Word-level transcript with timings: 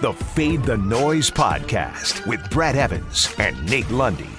the 0.00 0.12
Fade 0.14 0.62
the 0.62 0.78
Noise 0.78 1.30
podcast 1.30 2.26
with 2.26 2.48
Brad 2.50 2.74
Evans 2.74 3.34
and 3.38 3.68
Nate 3.68 3.90
Lundy. 3.90 4.30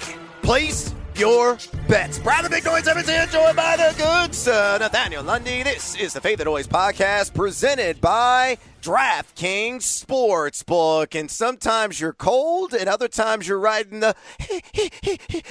Place 0.41 0.95
your 1.15 1.59
bets. 1.87 2.17
Brad 2.17 2.43
the 2.43 2.49
Big 2.49 2.65
Noise 2.65 2.87
Evans 2.87 3.07
here, 3.07 3.27
joined 3.27 3.55
by 3.55 3.77
the 3.77 3.93
good 3.95 4.33
sir, 4.33 4.79
Nathaniel 4.79 5.23
Lundy. 5.23 5.61
This 5.61 5.95
is 5.95 6.13
the 6.13 6.21
Fade 6.21 6.39
the 6.39 6.45
Noise 6.45 6.67
podcast 6.67 7.35
presented 7.35 8.01
by 8.01 8.57
DraftKings 8.81 9.83
Sportsbook. 9.83 11.19
And 11.19 11.29
sometimes 11.29 12.01
you're 12.01 12.13
cold, 12.13 12.73
and 12.73 12.89
other 12.89 13.07
times 13.07 13.47
you're 13.47 13.59
riding 13.59 13.99
the 13.99 14.15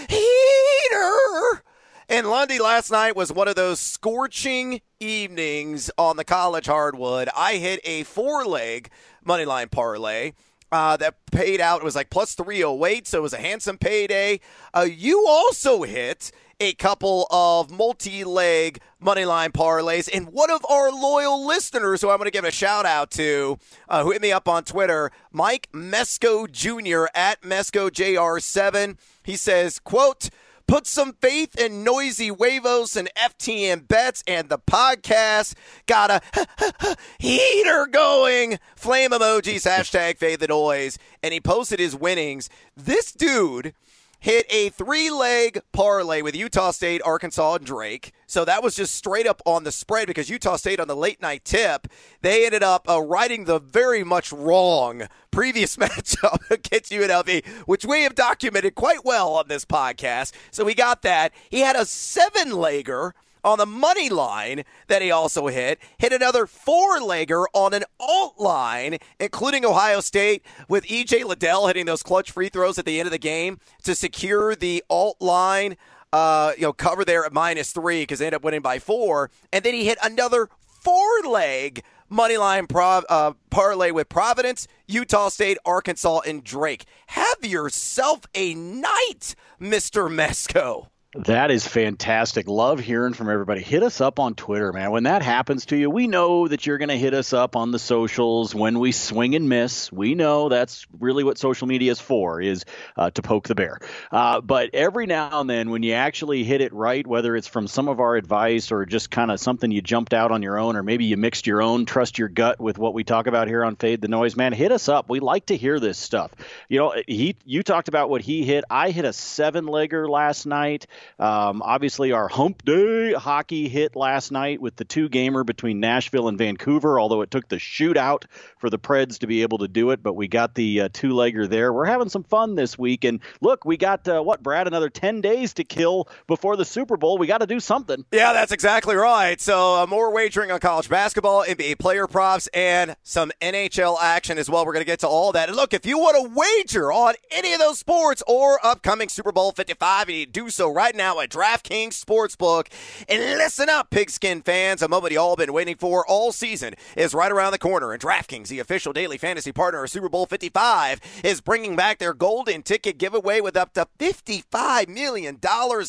heater. 0.08 1.62
And 2.10 2.28
Lundy 2.28 2.58
last 2.58 2.90
night 2.90 3.14
was 3.14 3.32
one 3.32 3.46
of 3.46 3.54
those 3.54 3.78
scorching 3.78 4.80
evenings 4.98 5.92
on 5.96 6.16
the 6.16 6.24
college 6.24 6.66
hardwood. 6.66 7.28
I 7.36 7.54
hit 7.58 7.78
a 7.84 8.02
four 8.02 8.44
leg 8.44 8.90
money 9.24 9.44
line 9.44 9.68
parlay. 9.68 10.32
Uh, 10.72 10.96
that 10.96 11.14
paid 11.30 11.60
out. 11.60 11.82
It 11.82 11.84
was 11.84 11.94
like 11.94 12.10
plus 12.10 12.34
308, 12.34 13.06
so 13.06 13.18
it 13.18 13.22
was 13.22 13.32
a 13.32 13.38
handsome 13.38 13.78
payday. 13.78 14.40
Uh, 14.74 14.88
you 14.90 15.24
also 15.26 15.82
hit 15.82 16.32
a 16.60 16.72
couple 16.74 17.26
of 17.30 17.70
multi 17.70 18.24
leg 18.24 18.80
money 19.00 19.24
line 19.24 19.52
parlays. 19.52 20.08
And 20.12 20.28
one 20.32 20.50
of 20.50 20.64
our 20.68 20.90
loyal 20.90 21.46
listeners, 21.46 22.02
who 22.02 22.10
I'm 22.10 22.18
going 22.18 22.26
to 22.26 22.32
give 22.32 22.44
a 22.44 22.50
shout 22.50 22.86
out 22.86 23.10
to, 23.12 23.58
uh, 23.88 24.02
who 24.02 24.10
hit 24.10 24.22
me 24.22 24.30
up 24.32 24.48
on 24.48 24.64
Twitter, 24.64 25.10
Mike 25.32 25.68
Mesco 25.72 26.50
Jr. 26.50 27.06
at 27.14 27.40
MescoJR7, 27.42 28.96
he 29.22 29.36
says, 29.36 29.78
quote, 29.78 30.28
Put 30.70 30.86
some 30.86 31.14
faith 31.14 31.58
in 31.58 31.82
noisy 31.82 32.28
Huevos 32.28 32.94
and 32.94 33.10
FTN 33.16 33.88
bets, 33.88 34.22
and 34.28 34.48
the 34.48 34.56
podcast 34.56 35.56
got 35.86 36.12
a 36.12 36.96
heater 37.18 37.88
going. 37.90 38.60
Flame 38.76 39.10
emojis, 39.10 39.68
hashtag 39.68 40.18
fade 40.18 40.38
the 40.38 40.46
noise. 40.46 40.96
And 41.24 41.34
he 41.34 41.40
posted 41.40 41.80
his 41.80 41.96
winnings. 41.96 42.48
This 42.76 43.10
dude 43.10 43.74
hit 44.20 44.46
a 44.50 44.68
three 44.68 45.10
leg 45.10 45.60
parlay 45.72 46.22
with 46.22 46.36
Utah 46.36 46.70
State, 46.70 47.00
Arkansas, 47.04 47.54
and 47.56 47.66
Drake. 47.66 48.12
So 48.26 48.44
that 48.44 48.62
was 48.62 48.76
just 48.76 48.94
straight 48.94 49.26
up 49.26 49.42
on 49.44 49.64
the 49.64 49.72
spread 49.72 50.06
because 50.06 50.30
Utah 50.30 50.56
State 50.56 50.78
on 50.78 50.86
the 50.86 50.94
late 50.94 51.20
night 51.20 51.44
tip, 51.44 51.88
they 52.20 52.46
ended 52.46 52.62
up 52.62 52.88
uh, 52.88 53.00
writing 53.00 53.44
the 53.44 53.58
very 53.58 54.04
much 54.04 54.32
wrong 54.32 55.08
previous 55.30 55.76
matchup 55.78 56.48
against 56.50 56.92
UNLV, 56.92 57.44
which 57.66 57.84
we 57.84 58.02
have 58.02 58.14
documented 58.14 58.74
quite 58.74 59.04
well 59.04 59.34
on 59.34 59.48
this 59.48 59.64
podcast. 59.64 60.32
So 60.50 60.64
we 60.64 60.74
got 60.74 61.02
that. 61.02 61.32
He 61.48 61.60
had 61.60 61.76
a 61.76 61.86
seven 61.86 62.50
legger 62.50 63.12
on 63.44 63.58
the 63.58 63.66
money 63.66 64.08
line 64.08 64.64
that 64.88 65.02
he 65.02 65.10
also 65.10 65.48
hit. 65.48 65.78
Hit 65.98 66.12
another 66.12 66.46
four 66.46 66.98
legger 67.00 67.44
on 67.52 67.74
an 67.74 67.84
alt 67.98 68.38
line, 68.38 68.98
including 69.18 69.64
Ohio 69.64 70.00
State, 70.00 70.44
with 70.68 70.84
EJ 70.86 71.24
Liddell 71.24 71.66
hitting 71.66 71.86
those 71.86 72.02
clutch 72.02 72.30
free 72.30 72.48
throws 72.48 72.78
at 72.78 72.84
the 72.84 72.98
end 72.98 73.06
of 73.06 73.12
the 73.12 73.18
game 73.18 73.58
to 73.82 73.94
secure 73.94 74.54
the 74.54 74.82
alt 74.90 75.16
line. 75.20 75.76
Uh, 76.12 76.52
you 76.56 76.62
know, 76.62 76.72
cover 76.72 77.04
there 77.04 77.24
at 77.24 77.32
minus 77.32 77.72
three 77.72 78.02
because 78.02 78.18
they 78.18 78.26
ended 78.26 78.38
up 78.38 78.44
winning 78.44 78.62
by 78.62 78.78
four, 78.80 79.30
and 79.52 79.64
then 79.64 79.74
he 79.74 79.84
hit 79.84 79.96
another 80.02 80.48
four 80.82 81.20
leg 81.24 81.84
money 82.08 82.36
line 82.36 82.66
prov- 82.66 83.06
uh, 83.08 83.32
parlay 83.48 83.92
with 83.92 84.08
Providence, 84.08 84.66
Utah 84.88 85.28
State, 85.28 85.56
Arkansas, 85.64 86.20
and 86.26 86.42
Drake. 86.42 86.84
Have 87.08 87.44
yourself 87.44 88.22
a 88.34 88.54
night, 88.54 89.34
Mister 89.58 90.08
Mesco. 90.08 90.88
That 91.16 91.50
is 91.50 91.66
fantastic. 91.66 92.46
Love 92.46 92.78
hearing 92.78 93.14
from 93.14 93.28
everybody. 93.28 93.62
Hit 93.62 93.82
us 93.82 94.00
up 94.00 94.20
on 94.20 94.36
Twitter, 94.36 94.72
man. 94.72 94.92
When 94.92 95.02
that 95.02 95.22
happens 95.22 95.66
to 95.66 95.76
you, 95.76 95.90
we 95.90 96.06
know 96.06 96.46
that 96.46 96.66
you're 96.66 96.78
going 96.78 96.88
to 96.88 96.96
hit 96.96 97.14
us 97.14 97.32
up 97.32 97.56
on 97.56 97.72
the 97.72 97.80
socials 97.80 98.54
when 98.54 98.78
we 98.78 98.92
swing 98.92 99.34
and 99.34 99.48
miss. 99.48 99.90
We 99.90 100.14
know 100.14 100.48
that's 100.48 100.86
really 101.00 101.24
what 101.24 101.36
social 101.36 101.66
media 101.66 101.90
is 101.90 102.00
for, 102.00 102.40
is 102.40 102.64
uh, 102.96 103.10
to 103.10 103.22
poke 103.22 103.48
the 103.48 103.56
bear. 103.56 103.80
Uh, 104.12 104.40
but 104.40 104.70
every 104.72 105.06
now 105.06 105.40
and 105.40 105.50
then, 105.50 105.70
when 105.70 105.82
you 105.82 105.94
actually 105.94 106.44
hit 106.44 106.60
it 106.60 106.72
right, 106.72 107.04
whether 107.04 107.34
it's 107.34 107.48
from 107.48 107.66
some 107.66 107.88
of 107.88 107.98
our 107.98 108.14
advice 108.14 108.70
or 108.70 108.86
just 108.86 109.10
kind 109.10 109.32
of 109.32 109.40
something 109.40 109.72
you 109.72 109.82
jumped 109.82 110.14
out 110.14 110.30
on 110.30 110.42
your 110.42 110.60
own, 110.60 110.76
or 110.76 110.84
maybe 110.84 111.06
you 111.06 111.16
mixed 111.16 111.44
your 111.44 111.60
own 111.60 111.86
trust 111.86 112.18
your 112.20 112.28
gut 112.28 112.60
with 112.60 112.78
what 112.78 112.94
we 112.94 113.02
talk 113.02 113.26
about 113.26 113.48
here 113.48 113.64
on 113.64 113.74
Fade 113.74 114.00
the 114.00 114.06
Noise, 114.06 114.36
man, 114.36 114.52
hit 114.52 114.70
us 114.70 114.88
up. 114.88 115.08
We 115.08 115.18
like 115.18 115.46
to 115.46 115.56
hear 115.56 115.80
this 115.80 115.98
stuff. 115.98 116.30
You 116.68 116.78
know, 116.78 116.94
he 117.08 117.34
you 117.44 117.64
talked 117.64 117.88
about 117.88 118.10
what 118.10 118.20
he 118.20 118.44
hit. 118.44 118.62
I 118.70 118.92
hit 118.92 119.04
a 119.04 119.12
seven 119.12 119.66
legger 119.66 120.08
last 120.08 120.46
night. 120.46 120.86
Um, 121.18 121.62
obviously, 121.62 122.12
our 122.12 122.28
hump 122.28 122.64
day 122.64 123.12
hockey 123.12 123.68
hit 123.68 123.96
last 123.96 124.32
night 124.32 124.60
with 124.60 124.76
the 124.76 124.84
two 124.84 125.08
gamer 125.08 125.44
between 125.44 125.80
Nashville 125.80 126.28
and 126.28 126.38
Vancouver, 126.38 126.98
although 126.98 127.22
it 127.22 127.30
took 127.30 127.48
the 127.48 127.56
shootout 127.56 128.24
for 128.58 128.70
the 128.70 128.78
Preds 128.78 129.18
to 129.18 129.26
be 129.26 129.42
able 129.42 129.58
to 129.58 129.68
do 129.68 129.90
it, 129.90 130.02
but 130.02 130.14
we 130.14 130.28
got 130.28 130.54
the 130.54 130.82
uh, 130.82 130.88
two 130.92 131.12
legger 131.12 131.48
there. 131.48 131.72
We're 131.72 131.86
having 131.86 132.08
some 132.08 132.24
fun 132.24 132.54
this 132.54 132.78
week. 132.78 133.04
And 133.04 133.20
look, 133.40 133.64
we 133.64 133.76
got, 133.76 134.06
uh, 134.08 134.22
what, 134.22 134.42
Brad, 134.42 134.66
another 134.66 134.90
10 134.90 135.20
days 135.20 135.54
to 135.54 135.64
kill 135.64 136.08
before 136.26 136.56
the 136.56 136.64
Super 136.64 136.96
Bowl. 136.96 137.18
We 137.18 137.26
got 137.26 137.38
to 137.38 137.46
do 137.46 137.60
something. 137.60 138.04
Yeah, 138.12 138.32
that's 138.32 138.52
exactly 138.52 138.96
right. 138.96 139.40
So, 139.40 139.82
uh, 139.82 139.86
more 139.86 140.12
wagering 140.12 140.50
on 140.50 140.60
college 140.60 140.88
basketball, 140.88 141.44
NBA 141.44 141.78
player 141.78 142.06
props, 142.06 142.48
and 142.48 142.96
some 143.02 143.32
NHL 143.40 143.98
action 144.00 144.38
as 144.38 144.48
well. 144.50 144.64
We're 144.66 144.72
going 144.72 144.84
to 144.84 144.90
get 144.90 145.00
to 145.00 145.08
all 145.08 145.32
that. 145.32 145.48
And 145.48 145.56
look, 145.56 145.74
if 145.74 145.86
you 145.86 145.98
want 145.98 146.16
to 146.16 146.34
wager 146.34 146.92
on 146.92 147.14
any 147.30 147.52
of 147.52 147.58
those 147.58 147.78
sports 147.78 148.22
or 148.26 148.64
upcoming 148.64 149.08
Super 149.08 149.32
Bowl 149.32 149.52
55, 149.52 150.10
you 150.10 150.26
do 150.26 150.50
so 150.50 150.72
right 150.72 150.89
now 150.94 151.20
at 151.20 151.30
DraftKings 151.30 152.02
Sportsbook. 152.02 152.68
And 153.08 153.20
listen 153.38 153.68
up, 153.68 153.90
pigskin 153.90 154.42
fans. 154.42 154.82
A 154.82 154.88
moment 154.88 155.12
you 155.12 155.20
all 155.20 155.36
been 155.36 155.52
waiting 155.52 155.76
for 155.76 156.06
all 156.06 156.32
season 156.32 156.74
is 156.96 157.14
right 157.14 157.30
around 157.32 157.52
the 157.52 157.58
corner. 157.58 157.92
And 157.92 158.00
DraftKings, 158.00 158.48
the 158.48 158.58
official 158.58 158.92
daily 158.92 159.18
fantasy 159.18 159.52
partner 159.52 159.84
of 159.84 159.90
Super 159.90 160.08
Bowl 160.08 160.26
55, 160.26 161.00
is 161.24 161.40
bringing 161.40 161.76
back 161.76 161.98
their 161.98 162.14
golden 162.14 162.62
ticket 162.62 162.98
giveaway 162.98 163.40
with 163.40 163.56
up 163.56 163.74
to 163.74 163.86
$55 163.98 164.88
million 164.88 165.38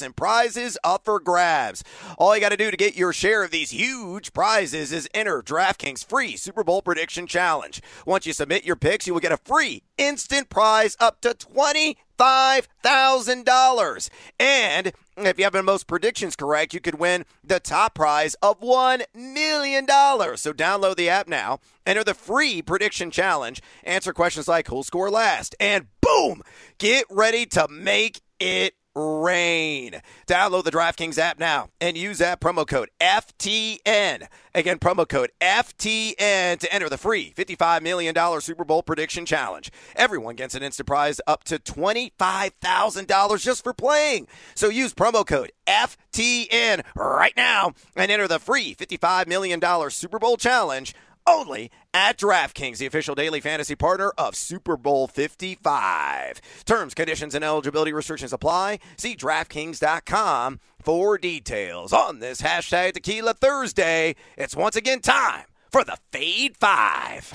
in 0.02 0.14
prizes 0.14 0.78
up 0.84 1.06
for 1.06 1.20
grabs. 1.20 1.84
All 2.18 2.36
you 2.36 2.42
got 2.42 2.50
to 2.50 2.58
do 2.58 2.72
to 2.72 2.78
get 2.78 2.96
your 2.96 3.14
share 3.14 3.44
of 3.44 3.52
these 3.52 3.72
huge 3.72 4.34
prizes 4.34 4.92
is 4.92 5.10
enter 5.14 5.42
DraftKings 5.42 6.06
free 6.06 6.36
Super 6.38 6.64
Bowl 6.64 6.82
prediction 6.82 7.28
challenge. 7.28 7.82
Once 8.06 8.26
you 8.26 8.34
submit 8.34 8.66
your 8.66 8.76
picks, 8.76 9.08
you 9.08 9.14
will 9.14 9.20
get 9.20 9.32
a 9.32 9.38
free 9.38 9.84
instant 9.98 10.50
prize 10.50 10.98
up 11.00 11.22
to 11.22 11.34
20 11.34 11.98
$5,000. 12.22 14.10
And 14.40 14.92
if 15.18 15.38
you 15.40 15.44
have 15.44 15.54
the 15.54 15.64
most 15.64 15.88
predictions 15.88 16.36
correct, 16.36 16.74
you 16.74 16.80
could 16.80 17.00
win 17.00 17.26
the 17.44 17.60
top 17.60 17.96
prize 17.96 18.36
of 18.36 18.60
$1 18.62 19.02
million. 19.16 19.88
So 19.88 20.54
download 20.54 20.98
the 20.98 21.10
app 21.10 21.28
now, 21.28 21.60
enter 21.86 22.04
the 22.04 22.14
free 22.14 22.62
prediction 22.62 23.10
challenge, 23.10 23.62
answer 23.84 24.14
questions 24.14 24.48
like 24.48 24.68
who'll 24.68 24.84
score 24.84 25.10
last, 25.10 25.56
and 25.60 25.88
boom, 26.02 26.44
get 26.78 27.06
ready 27.10 27.48
to 27.48 27.68
make 27.68 28.22
it 28.40 28.76
rain. 28.96 30.02
Download 30.28 30.64
the 30.64 30.72
DraftKings 30.72 31.18
app 31.18 31.40
now 31.40 31.70
and 31.80 31.98
use 31.98 32.18
that 32.18 32.42
promo 32.42 32.68
code 32.68 32.90
FTN. 33.00 34.28
Again, 34.54 34.80
promo 34.80 35.08
code 35.08 35.32
FTN 35.40 36.60
to 36.60 36.74
enter 36.74 36.90
the 36.90 36.98
free 36.98 37.34
$55 37.36 37.82
million 37.82 38.42
Super 38.42 38.66
Bowl 38.66 38.84
prediction 38.84 39.26
challenge. 39.26 39.72
Everyone 39.96 40.36
gets 40.36 40.56
an 40.56 40.64
instant 40.64 40.88
prize 40.88 41.22
up 41.26 41.44
to 41.46 41.60
$25,000 41.60 43.42
just 43.42 43.64
for 43.64 43.74
playing. 43.74 44.28
So 44.56 44.70
use 44.70 44.94
promo 44.94 45.26
code 45.26 45.52
FTN 45.68 46.84
right 46.96 47.34
now 47.38 47.74
and 47.96 48.12
enter 48.12 48.28
the 48.28 48.40
free 48.40 48.76
$55 48.76 49.28
million 49.28 49.62
Super 49.90 50.20
Bowl 50.20 50.38
challenge 50.38 50.94
only 51.28 51.72
at 51.94 52.18
DraftKings, 52.18 52.78
the 52.78 52.86
official 52.86 53.16
daily 53.16 53.40
fantasy 53.40 53.76
partner 53.76 54.12
of 54.18 54.36
Super 54.36 54.78
Bowl 54.78 55.08
55. 55.08 56.42
Terms, 56.66 56.94
conditions, 56.94 57.36
and 57.36 57.44
eligibility 57.44 57.94
restrictions 57.94 58.34
apply. 58.34 58.80
See 58.98 59.16
DraftKings.com 59.16 60.60
for 60.82 61.18
details. 61.18 61.94
On 61.94 62.20
this 62.20 62.42
hashtag 62.42 62.94
Tequila 62.94 63.34
Thursday, 63.34 64.16
it's 64.38 64.56
once 64.56 64.76
again 64.76 65.00
time 65.00 65.46
for 65.72 65.84
the 65.84 65.98
Fade 66.12 66.58
Five. 66.58 67.32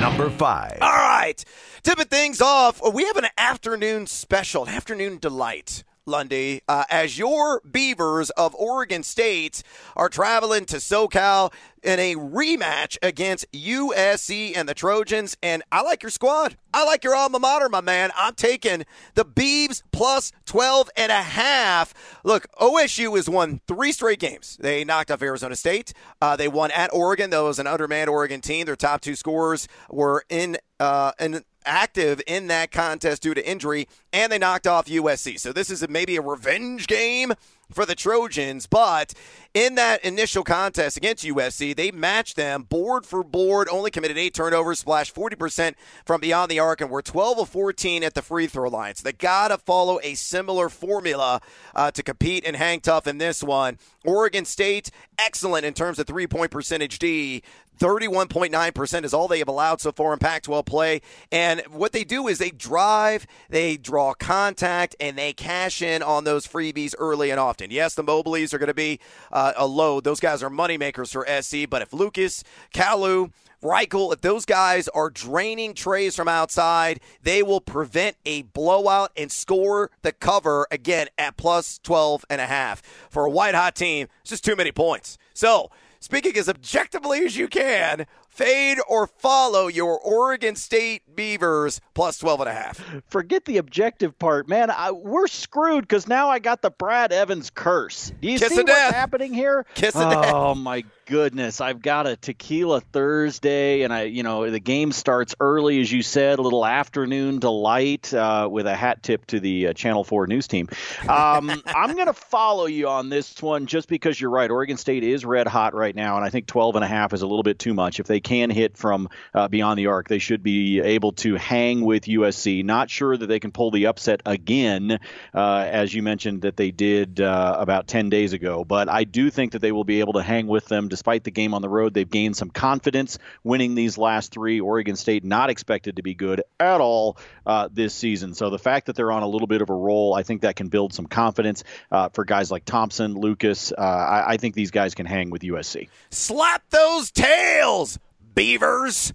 Number 0.00 0.30
five. 0.30 0.78
All 0.80 0.90
right, 0.90 1.42
tipping 1.82 2.06
things 2.06 2.40
off, 2.40 2.80
we 2.92 3.04
have 3.04 3.16
an 3.16 3.28
afternoon 3.36 4.06
special, 4.06 4.64
an 4.64 4.74
afternoon 4.74 5.18
delight. 5.18 5.84
Lundy, 6.06 6.62
uh, 6.66 6.84
as 6.90 7.18
your 7.18 7.60
Beavers 7.60 8.30
of 8.30 8.54
Oregon 8.54 9.02
State 9.02 9.62
are 9.94 10.08
traveling 10.08 10.64
to 10.66 10.76
SoCal 10.76 11.52
in 11.82 11.98
a 11.98 12.14
rematch 12.14 12.96
against 13.02 13.50
USC 13.52 14.56
and 14.56 14.68
the 14.68 14.74
Trojans. 14.74 15.36
And 15.42 15.62
I 15.70 15.82
like 15.82 16.02
your 16.02 16.10
squad. 16.10 16.56
I 16.72 16.84
like 16.84 17.04
your 17.04 17.14
alma 17.14 17.38
mater, 17.38 17.68
my 17.68 17.80
man. 17.80 18.10
I'm 18.16 18.34
taking 18.34 18.84
the 19.14 19.24
Beavs 19.24 19.82
plus 19.92 20.32
12 20.46 20.90
and 20.96 21.10
a 21.10 21.22
half. 21.22 21.92
Look, 22.24 22.46
OSU 22.60 23.16
has 23.16 23.28
won 23.28 23.60
three 23.66 23.92
straight 23.92 24.20
games. 24.20 24.56
They 24.60 24.84
knocked 24.84 25.10
off 25.10 25.22
Arizona 25.22 25.56
State. 25.56 25.92
Uh, 26.20 26.36
they 26.36 26.48
won 26.48 26.70
at 26.70 26.92
Oregon. 26.92 27.30
That 27.30 27.40
was 27.40 27.58
an 27.58 27.66
undermanned 27.66 28.10
Oregon 28.10 28.40
team. 28.40 28.66
Their 28.66 28.76
top 28.76 29.00
two 29.00 29.16
scorers 29.16 29.66
were 29.88 30.24
in 30.28 30.58
uh, 30.78 31.12
in 31.20 31.44
active 31.66 32.22
in 32.26 32.46
that 32.48 32.70
contest 32.70 33.22
due 33.22 33.34
to 33.34 33.46
injury, 33.46 33.86
and 34.12 34.32
they 34.32 34.38
knocked 34.38 34.66
off 34.66 34.86
USC. 34.86 35.38
So 35.38 35.52
this 35.52 35.70
is 35.70 35.82
a, 35.82 35.88
maybe 35.88 36.16
a 36.16 36.22
revenge 36.22 36.86
game 36.86 37.32
for 37.72 37.86
the 37.86 37.94
Trojans, 37.94 38.66
but 38.66 39.14
in 39.54 39.74
that 39.74 40.04
initial 40.04 40.44
contest 40.44 40.96
against 40.96 41.24
USC, 41.24 41.74
they 41.74 41.90
matched 41.90 42.36
them 42.36 42.62
board 42.62 43.04
for 43.04 43.24
board, 43.24 43.68
only 43.70 43.90
committed 43.90 44.16
eight 44.16 44.34
turnovers, 44.34 44.80
splashed 44.80 45.14
40% 45.14 45.74
from 46.04 46.20
beyond 46.20 46.50
the 46.50 46.60
arc, 46.60 46.80
and 46.80 46.90
were 46.90 47.02
12 47.02 47.38
of 47.38 47.48
14 47.48 48.04
at 48.04 48.14
the 48.14 48.22
free 48.22 48.46
throw 48.46 48.68
line. 48.68 48.94
So 48.94 49.04
they 49.04 49.12
got 49.12 49.48
to 49.48 49.58
follow 49.58 49.98
a 50.02 50.14
similar 50.14 50.68
formula 50.68 51.40
uh, 51.74 51.90
to 51.90 52.02
compete 52.02 52.44
and 52.46 52.56
hang 52.56 52.80
tough 52.80 53.06
in 53.06 53.18
this 53.18 53.42
one. 53.42 53.78
Oregon 54.04 54.44
State, 54.44 54.90
excellent 55.18 55.64
in 55.64 55.74
terms 55.74 55.98
of 55.98 56.06
three 56.06 56.26
point 56.26 56.50
percentage 56.50 56.98
D. 56.98 57.42
31.9% 57.80 59.04
is 59.04 59.14
all 59.14 59.26
they 59.26 59.38
have 59.38 59.48
allowed 59.48 59.80
so 59.80 59.90
far 59.90 60.12
in 60.12 60.18
Pac 60.18 60.42
12 60.42 60.64
play. 60.66 61.00
And 61.32 61.62
what 61.70 61.92
they 61.92 62.04
do 62.04 62.28
is 62.28 62.38
they 62.38 62.50
drive, 62.50 63.26
they 63.48 63.78
draw 63.78 64.12
contact, 64.12 64.94
and 65.00 65.16
they 65.16 65.32
cash 65.32 65.80
in 65.80 66.02
on 66.02 66.24
those 66.24 66.46
freebies 66.46 66.94
early 66.98 67.30
and 67.30 67.40
often. 67.40 67.70
Yes, 67.70 67.94
the 67.94 68.04
Mobleys 68.04 68.52
are 68.52 68.58
going 68.58 68.68
to 68.68 68.74
be 68.74 69.00
uh, 69.32 69.54
a 69.56 69.66
load. 69.66 70.04
Those 70.04 70.20
guys 70.20 70.42
are 70.42 70.50
moneymakers 70.50 71.10
for 71.10 71.26
SC. 71.42 71.68
But 71.68 71.80
if 71.80 71.94
Lucas, 71.94 72.44
Calloo, 72.74 73.30
Reichle, 73.62 74.12
if 74.12 74.20
those 74.20 74.44
guys 74.44 74.88
are 74.88 75.08
draining 75.10 75.74
trays 75.74 76.14
from 76.16 76.28
outside, 76.28 77.00
they 77.22 77.42
will 77.42 77.60
prevent 77.60 78.16
a 78.26 78.42
blowout 78.42 79.10
and 79.16 79.32
score 79.32 79.90
the 80.02 80.12
cover 80.12 80.66
again 80.70 81.08
at 81.18 81.36
plus 81.36 81.78
12 81.78 82.24
and 82.28 82.40
a 82.40 82.46
half. 82.46 82.82
For 83.10 83.24
a 83.24 83.30
white 83.30 83.54
hot 83.54 83.74
team, 83.74 84.08
it's 84.20 84.30
just 84.30 84.44
too 84.44 84.56
many 84.56 84.72
points. 84.72 85.18
So, 85.34 85.70
speaking 86.00 86.36
as 86.36 86.48
objectively 86.48 87.24
as 87.24 87.36
you 87.36 87.48
can, 87.48 88.06
fade 88.28 88.78
or 88.88 89.06
follow 89.06 89.68
your 89.68 89.98
Oregon 89.98 90.56
State 90.56 91.02
Beavers 91.14 91.80
plus 91.94 92.18
12 92.18 92.40
and 92.40 92.48
a 92.48 92.52
half. 92.52 93.02
Forget 93.06 93.44
the 93.44 93.58
objective 93.58 94.18
part, 94.18 94.48
man. 94.48 94.70
I, 94.70 94.90
we're 94.90 95.26
screwed 95.26 95.82
because 95.82 96.08
now 96.08 96.28
I 96.28 96.38
got 96.38 96.62
the 96.62 96.70
Brad 96.70 97.12
Evans 97.12 97.50
curse. 97.50 98.12
Do 98.20 98.30
you 98.30 98.38
Kiss 98.38 98.48
see 98.48 98.56
what's 98.56 98.66
death. 98.66 98.94
happening 98.94 99.34
here? 99.34 99.66
Kiss 99.74 99.94
oh, 99.96 100.54
my 100.54 100.84
goodness. 101.10 101.60
I've 101.60 101.82
got 101.82 102.06
a 102.06 102.14
tequila 102.14 102.80
Thursday, 102.80 103.82
and 103.82 103.92
I, 103.92 104.02
you 104.02 104.22
know, 104.22 104.48
the 104.48 104.60
game 104.60 104.92
starts 104.92 105.34
early, 105.40 105.80
as 105.80 105.90
you 105.90 106.04
said, 106.04 106.38
a 106.38 106.42
little 106.42 106.64
afternoon 106.64 107.40
delight 107.40 108.14
uh, 108.14 108.48
with 108.48 108.68
a 108.68 108.76
hat 108.76 109.02
tip 109.02 109.26
to 109.26 109.40
the 109.40 109.66
uh, 109.66 109.72
Channel 109.72 110.04
4 110.04 110.28
news 110.28 110.46
team. 110.46 110.68
Um, 111.08 111.50
I'm 111.66 111.96
going 111.96 112.06
to 112.06 112.12
follow 112.12 112.66
you 112.66 112.86
on 112.86 113.08
this 113.08 113.42
one 113.42 113.66
just 113.66 113.88
because 113.88 114.20
you're 114.20 114.30
right. 114.30 114.48
Oregon 114.48 114.76
State 114.76 115.02
is 115.02 115.24
red 115.24 115.48
hot 115.48 115.74
right 115.74 115.96
now, 115.96 116.14
and 116.14 116.24
I 116.24 116.30
think 116.30 116.46
12 116.46 116.76
and 116.76 116.84
a 116.84 116.88
half 116.88 117.12
is 117.12 117.22
a 117.22 117.26
little 117.26 117.42
bit 117.42 117.58
too 117.58 117.74
much. 117.74 117.98
If 117.98 118.06
they 118.06 118.20
can 118.20 118.48
hit 118.48 118.76
from 118.76 119.08
uh, 119.34 119.48
beyond 119.48 119.80
the 119.80 119.88
arc, 119.88 120.06
they 120.06 120.20
should 120.20 120.44
be 120.44 120.78
able 120.78 121.10
to 121.14 121.34
hang 121.34 121.80
with 121.80 122.04
USC. 122.04 122.64
Not 122.64 122.88
sure 122.88 123.16
that 123.16 123.26
they 123.26 123.40
can 123.40 123.50
pull 123.50 123.72
the 123.72 123.86
upset 123.86 124.22
again, 124.26 125.00
uh, 125.34 125.68
as 125.68 125.92
you 125.92 126.04
mentioned 126.04 126.42
that 126.42 126.56
they 126.56 126.70
did 126.70 127.20
uh, 127.20 127.56
about 127.58 127.88
10 127.88 128.10
days 128.10 128.32
ago, 128.32 128.64
but 128.64 128.88
I 128.88 129.02
do 129.02 129.28
think 129.28 129.52
that 129.52 129.58
they 129.58 129.72
will 129.72 129.82
be 129.82 129.98
able 129.98 130.12
to 130.12 130.22
hang 130.22 130.46
with 130.46 130.66
them 130.66 130.88
despite 131.00 131.24
the 131.24 131.30
game 131.30 131.54
on 131.54 131.62
the 131.62 131.68
road. 131.68 131.94
They've 131.94 132.10
gained 132.10 132.36
some 132.36 132.50
confidence 132.50 133.16
winning 133.42 133.74
these 133.74 133.96
last 133.96 134.32
three. 134.32 134.60
Oregon 134.60 134.96
State 134.96 135.24
not 135.24 135.48
expected 135.48 135.96
to 135.96 136.02
be 136.02 136.12
good 136.12 136.42
at 136.60 136.82
all 136.82 137.16
uh, 137.46 137.70
this 137.72 137.94
season. 137.94 138.34
So 138.34 138.50
the 138.50 138.58
fact 138.58 138.84
that 138.84 138.96
they're 138.96 139.10
on 139.10 139.22
a 139.22 139.26
little 139.26 139.46
bit 139.46 139.62
of 139.62 139.70
a 139.70 139.74
roll, 139.74 140.12
I 140.12 140.24
think 140.24 140.42
that 140.42 140.56
can 140.56 140.68
build 140.68 140.92
some 140.92 141.06
confidence 141.06 141.64
uh, 141.90 142.10
for 142.10 142.26
guys 142.26 142.50
like 142.50 142.66
Thompson, 142.66 143.14
Lucas. 143.14 143.72
Uh, 143.72 143.80
I, 143.80 144.32
I 144.32 144.36
think 144.36 144.54
these 144.54 144.70
guys 144.70 144.94
can 144.94 145.06
hang 145.06 145.30
with 145.30 145.40
USC. 145.40 145.88
Slap 146.10 146.68
those 146.68 147.10
tails! 147.10 147.98
Beavers. 148.40 149.12